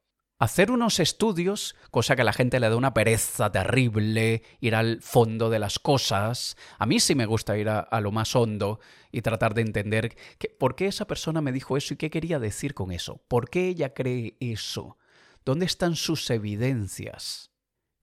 hacer 0.43 0.71
unos 0.71 0.99
estudios, 0.99 1.73
cosa 1.89 2.17
que 2.17 2.21
a 2.21 2.25
la 2.25 2.33
gente 2.33 2.59
le 2.59 2.67
da 2.67 2.75
una 2.75 2.93
pereza 2.93 3.49
terrible, 3.49 4.43
ir 4.59 4.75
al 4.75 5.01
fondo 5.01 5.49
de 5.49 5.57
las 5.57 5.79
cosas. 5.79 6.57
A 6.79 6.85
mí 6.85 6.99
sí 6.99 7.15
me 7.15 7.25
gusta 7.25 7.57
ir 7.57 7.69
a, 7.69 8.01
lo 8.01 8.11
más 8.11 8.35
hondo 8.35 8.81
y 9.09 9.21
tratar 9.21 9.53
de 9.53 9.61
entender 9.61 10.17
por 10.59 10.75
qué 10.75 10.87
esa 10.87 11.07
persona 11.07 11.39
me 11.39 11.53
dijo 11.53 11.77
eso 11.77 11.93
y 11.93 11.97
qué 11.97 12.09
quería 12.09 12.39
decir 12.39 12.73
con 12.73 12.91
eso. 12.91 13.23
¿Por 13.29 13.49
qué 13.49 13.69
ella 13.69 13.93
cree 13.93 14.35
eso? 14.41 14.97
¿Dónde 15.45 15.65
están 15.65 15.95
sus 15.95 16.29
evidencias? 16.29 17.52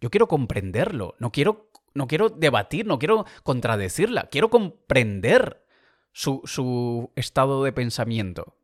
Yo 0.01 0.11
quiero 0.11 0.29
comprenderlo, 0.29 1.15
no 1.19 1.31
quiero, 1.31 1.71
no 1.95 2.07
quiero 2.07 2.31
debatir, 2.31 2.87
no 2.87 2.99
quiero 2.99 3.27
contradecirla, 3.43 4.29
quiero 4.31 4.51
comprender 4.51 5.67
su, 6.13 6.43
su 6.45 7.11
estado 7.17 7.63
de 7.65 7.73
pensamiento. 7.73 8.57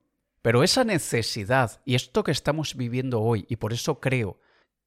Pero 0.43 0.63
esa 0.63 0.85
necesidad 0.85 1.83
y 1.85 1.95
esto 1.95 2.25
que 2.25 2.31
estamos 2.31 2.77
viviendo 2.77 3.21
hoy, 3.21 3.47
y 3.49 3.57
por 3.57 3.73
eso 3.73 4.01
creo 4.01 4.39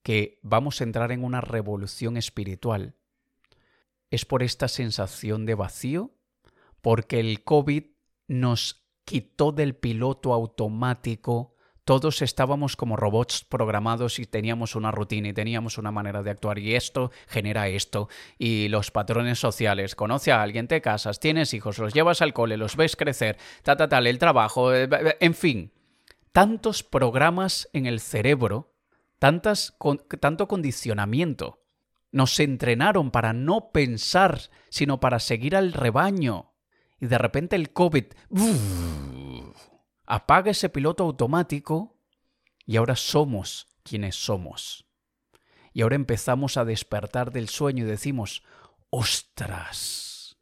que 0.04 0.40
vamos 0.42 0.80
a 0.80 0.86
entrar 0.86 1.12
en 1.12 1.24
una 1.24 1.42
revolución 1.42 2.18
espiritual, 2.18 2.96
es 4.10 4.26
por 4.26 4.42
esta 4.42 4.68
sensación 4.68 5.46
de 5.46 5.56
vacío, 5.56 6.12
porque 6.82 7.20
el 7.20 7.44
COVID 7.44 7.84
nos 8.28 8.88
quitó 9.04 9.52
del 9.52 9.76
piloto 9.76 10.34
automático 10.34 11.56
todos 11.90 12.22
estábamos 12.22 12.76
como 12.76 12.98
robots 12.98 13.44
programados 13.44 14.20
y 14.20 14.28
teníamos 14.28 14.76
una 14.76 14.92
rutina 14.92 15.30
y 15.30 15.34
teníamos 15.34 15.80
una 15.80 15.92
manera 15.92 16.22
de 16.22 16.30
actuar 16.30 16.60
y 16.60 16.76
esto 16.76 17.10
genera 17.28 17.68
esto 17.68 18.10
y 18.38 18.68
los 18.68 18.92
patrones 18.92 19.40
sociales, 19.40 19.96
conoce 19.96 20.32
a 20.32 20.44
alguien, 20.44 20.68
te 20.68 20.82
casas, 20.82 21.20
tienes 21.20 21.52
hijos, 21.56 21.80
los 21.80 21.92
llevas 21.92 22.22
al 22.22 22.32
cole, 22.32 22.58
los 22.58 22.76
ves 22.76 22.96
crecer, 22.96 23.40
ta 23.64 23.76
ta 23.76 23.90
tal, 23.90 24.06
el 24.06 24.20
trabajo, 24.20 24.72
eh, 24.72 24.88
en 25.20 25.34
fin, 25.34 25.72
tantos 26.32 26.84
programas 26.84 27.68
en 27.74 27.88
el 27.88 28.00
cerebro, 28.00 28.76
tantas, 29.18 29.76
tanto 30.20 30.48
condicionamiento. 30.48 31.66
Nos 32.12 32.40
entrenaron 32.40 33.10
para 33.10 33.34
no 33.34 33.72
pensar, 33.72 34.42
sino 34.70 35.00
para 35.00 35.20
seguir 35.20 35.56
al 35.56 35.74
rebaño. 35.74 36.54
Y 37.00 37.08
de 37.08 37.18
repente 37.18 37.56
el 37.56 37.74
COVID 37.74 38.06
apaga 40.10 40.52
ese 40.52 40.70
piloto 40.70 41.04
automático 41.04 41.96
y 42.66 42.78
ahora 42.78 42.96
somos 42.96 43.68
quienes 43.84 44.16
somos. 44.16 44.86
Y 45.72 45.84
ahora 45.84 45.96
empezamos 45.96 46.58
a 46.58 46.66
despertar 46.66 47.32
del 47.32 47.48
sueño 47.48 47.86
y 47.86 47.88
decimos, 47.88 48.44
ostras, 48.90 50.38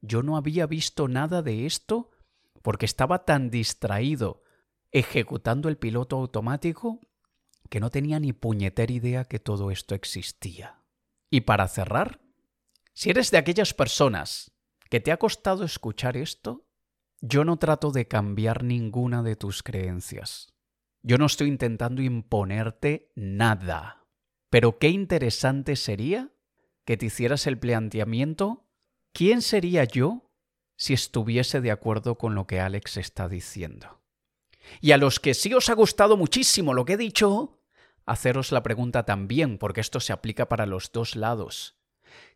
yo 0.00 0.22
no 0.22 0.38
había 0.38 0.66
visto 0.66 1.06
nada 1.06 1.42
de 1.42 1.66
esto 1.66 2.10
porque 2.62 2.86
estaba 2.86 3.26
tan 3.26 3.50
distraído 3.50 4.42
ejecutando 4.90 5.68
el 5.68 5.76
piloto 5.76 6.16
automático 6.16 7.00
que 7.68 7.78
no 7.78 7.90
tenía 7.90 8.18
ni 8.20 8.32
puñetera 8.32 8.92
idea 8.92 9.24
que 9.26 9.38
todo 9.38 9.70
esto 9.70 9.94
existía. 9.94 10.82
Y 11.28 11.42
para 11.42 11.68
cerrar, 11.68 12.20
si 12.94 13.10
eres 13.10 13.30
de 13.30 13.38
aquellas 13.38 13.74
personas 13.74 14.50
que 14.88 14.98
te 14.98 15.12
ha 15.12 15.18
costado 15.18 15.62
escuchar 15.62 16.16
esto, 16.16 16.69
yo 17.20 17.44
no 17.44 17.58
trato 17.58 17.90
de 17.90 18.08
cambiar 18.08 18.64
ninguna 18.64 19.22
de 19.22 19.36
tus 19.36 19.62
creencias. 19.62 20.52
Yo 21.02 21.18
no 21.18 21.26
estoy 21.26 21.48
intentando 21.48 22.02
imponerte 22.02 23.10
nada. 23.14 24.06
Pero 24.50 24.78
qué 24.78 24.88
interesante 24.88 25.76
sería 25.76 26.32
que 26.84 26.96
te 26.96 27.06
hicieras 27.06 27.46
el 27.46 27.58
planteamiento, 27.58 28.66
¿quién 29.12 29.42
sería 29.42 29.84
yo 29.84 30.30
si 30.76 30.94
estuviese 30.94 31.60
de 31.60 31.70
acuerdo 31.70 32.16
con 32.16 32.34
lo 32.34 32.46
que 32.46 32.58
Alex 32.58 32.96
está 32.96 33.28
diciendo? 33.28 34.02
Y 34.80 34.92
a 34.92 34.98
los 34.98 35.20
que 35.20 35.34
sí 35.34 35.52
os 35.54 35.68
ha 35.68 35.74
gustado 35.74 36.16
muchísimo 36.16 36.74
lo 36.74 36.84
que 36.84 36.94
he 36.94 36.96
dicho, 36.96 37.60
haceros 38.06 38.50
la 38.50 38.62
pregunta 38.62 39.04
también, 39.04 39.58
porque 39.58 39.80
esto 39.80 40.00
se 40.00 40.12
aplica 40.12 40.48
para 40.48 40.66
los 40.66 40.90
dos 40.92 41.16
lados. 41.16 41.76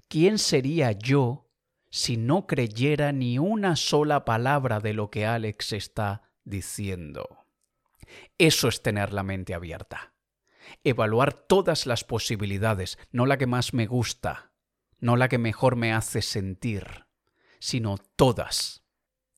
¿Quién 0.09 0.39
sería 0.39 0.93
yo 0.93 1.51
si 1.95 2.17
no 2.17 2.49
creyera 2.49 3.13
ni 3.13 3.39
una 3.39 3.77
sola 3.77 4.25
palabra 4.25 4.81
de 4.81 4.95
lo 4.95 5.13
que 5.13 5.27
Alex 5.27 5.75
está 5.75 6.23
diciendo. 6.43 7.47
Eso 8.37 8.67
es 8.67 8.83
tener 8.83 9.13
la 9.13 9.23
mente 9.23 9.55
abierta. 9.55 10.13
Evaluar 10.83 11.33
todas 11.35 11.87
las 11.87 12.03
posibilidades, 12.03 12.99
no 13.13 13.27
la 13.27 13.39
que 13.39 13.47
más 13.47 13.75
me 13.75 13.87
gusta, 13.87 14.51
no 14.99 15.17
la 15.17 15.29
que 15.29 15.39
mejor 15.39 15.77
me 15.77 15.93
hace 15.93 16.21
sentir, 16.21 17.07
sino 17.61 17.97
todas. 18.17 18.83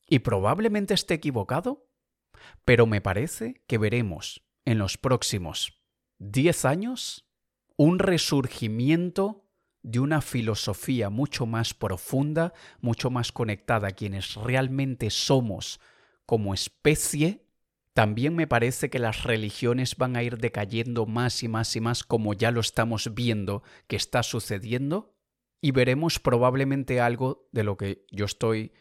Y 0.08 0.20
probablemente 0.20 0.94
esté 0.94 1.12
equivocado, 1.12 1.90
pero 2.64 2.86
me 2.86 3.02
parece 3.02 3.64
que 3.66 3.76
veremos 3.76 4.46
en 4.64 4.78
los 4.78 4.96
próximos 4.96 5.82
10 6.20 6.64
años 6.64 7.28
un 7.76 7.98
resurgimiento 7.98 9.45
de 9.86 10.00
una 10.00 10.20
filosofía 10.20 11.10
mucho 11.10 11.46
más 11.46 11.72
profunda, 11.72 12.52
mucho 12.80 13.08
más 13.08 13.30
conectada 13.30 13.88
a 13.88 13.92
quienes 13.92 14.34
realmente 14.34 15.10
somos 15.10 15.78
como 16.26 16.54
especie, 16.54 17.46
también 17.94 18.34
me 18.34 18.48
parece 18.48 18.90
que 18.90 18.98
las 18.98 19.22
religiones 19.22 19.96
van 19.96 20.16
a 20.16 20.24
ir 20.24 20.38
decayendo 20.38 21.06
más 21.06 21.44
y 21.44 21.48
más 21.48 21.76
y 21.76 21.80
más 21.80 22.02
como 22.02 22.34
ya 22.34 22.50
lo 22.50 22.60
estamos 22.60 23.14
viendo 23.14 23.62
que 23.86 23.94
está 23.96 24.22
sucediendo. 24.22 25.14
y 25.62 25.70
veremos 25.70 26.20
probablemente 26.20 27.00
algo 27.00 27.48
de 27.50 27.64
lo 27.64 27.76
que 27.76 28.04
yo 28.12 28.26
estoy 28.26 28.72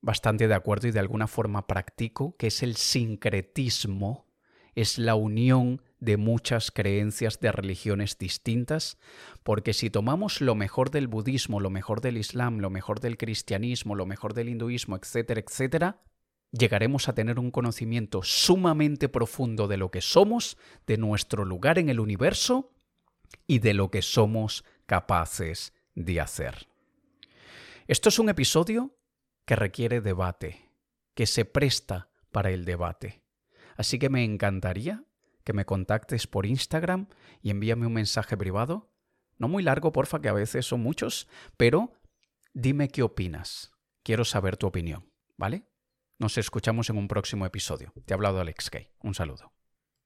bastante 0.00 0.48
de 0.48 0.54
acuerdo 0.54 0.88
y 0.88 0.90
de 0.90 0.98
alguna 0.98 1.26
forma 1.26 1.66
practico, 1.66 2.36
que 2.36 2.48
es 2.48 2.62
el 2.62 2.76
sincretismo, 2.76 4.26
es 4.74 4.98
la 4.98 5.14
unión 5.14 5.82
de 6.00 6.16
muchas 6.16 6.70
creencias 6.70 7.38
de 7.40 7.52
religiones 7.52 8.18
distintas, 8.18 8.98
porque 9.42 9.72
si 9.72 9.90
tomamos 9.90 10.40
lo 10.40 10.54
mejor 10.54 10.90
del 10.90 11.06
budismo, 11.06 11.60
lo 11.60 11.70
mejor 11.70 12.00
del 12.00 12.16
islam, 12.16 12.58
lo 12.58 12.70
mejor 12.70 13.00
del 13.00 13.16
cristianismo, 13.16 13.94
lo 13.94 14.06
mejor 14.06 14.34
del 14.34 14.48
hinduismo, 14.48 14.96
etcétera, 14.96 15.40
etcétera, 15.40 16.02
llegaremos 16.50 17.08
a 17.08 17.14
tener 17.14 17.38
un 17.38 17.50
conocimiento 17.50 18.22
sumamente 18.22 19.08
profundo 19.08 19.68
de 19.68 19.76
lo 19.76 19.90
que 19.90 20.00
somos, 20.00 20.58
de 20.86 20.98
nuestro 20.98 21.44
lugar 21.44 21.78
en 21.78 21.88
el 21.88 22.00
universo 22.00 22.72
y 23.46 23.60
de 23.60 23.74
lo 23.74 23.90
que 23.90 24.02
somos 24.02 24.64
capaces 24.86 25.72
de 25.94 26.20
hacer. 26.20 26.68
Esto 27.86 28.08
es 28.08 28.18
un 28.18 28.28
episodio 28.28 28.96
que 29.44 29.56
requiere 29.56 30.00
debate, 30.00 30.70
que 31.14 31.26
se 31.26 31.44
presta 31.44 32.08
para 32.30 32.50
el 32.50 32.64
debate. 32.64 33.21
Así 33.76 33.98
que 33.98 34.08
me 34.08 34.24
encantaría 34.24 35.04
que 35.44 35.52
me 35.52 35.64
contactes 35.64 36.26
por 36.26 36.46
Instagram 36.46 37.08
y 37.40 37.50
envíame 37.50 37.86
un 37.86 37.94
mensaje 37.94 38.36
privado. 38.36 38.92
No 39.38 39.48
muy 39.48 39.62
largo, 39.62 39.92
porfa, 39.92 40.20
que 40.20 40.28
a 40.28 40.32
veces 40.32 40.66
son 40.66 40.80
muchos, 40.80 41.28
pero 41.56 41.92
dime 42.54 42.88
qué 42.88 43.02
opinas. 43.02 43.72
Quiero 44.02 44.24
saber 44.24 44.56
tu 44.56 44.66
opinión, 44.66 45.10
¿vale? 45.36 45.66
Nos 46.18 46.38
escuchamos 46.38 46.90
en 46.90 46.98
un 46.98 47.08
próximo 47.08 47.46
episodio. 47.46 47.92
Te 48.04 48.14
ha 48.14 48.16
hablado 48.16 48.40
Alex 48.40 48.70
Kay. 48.70 48.90
Un 49.00 49.14
saludo. 49.14 49.52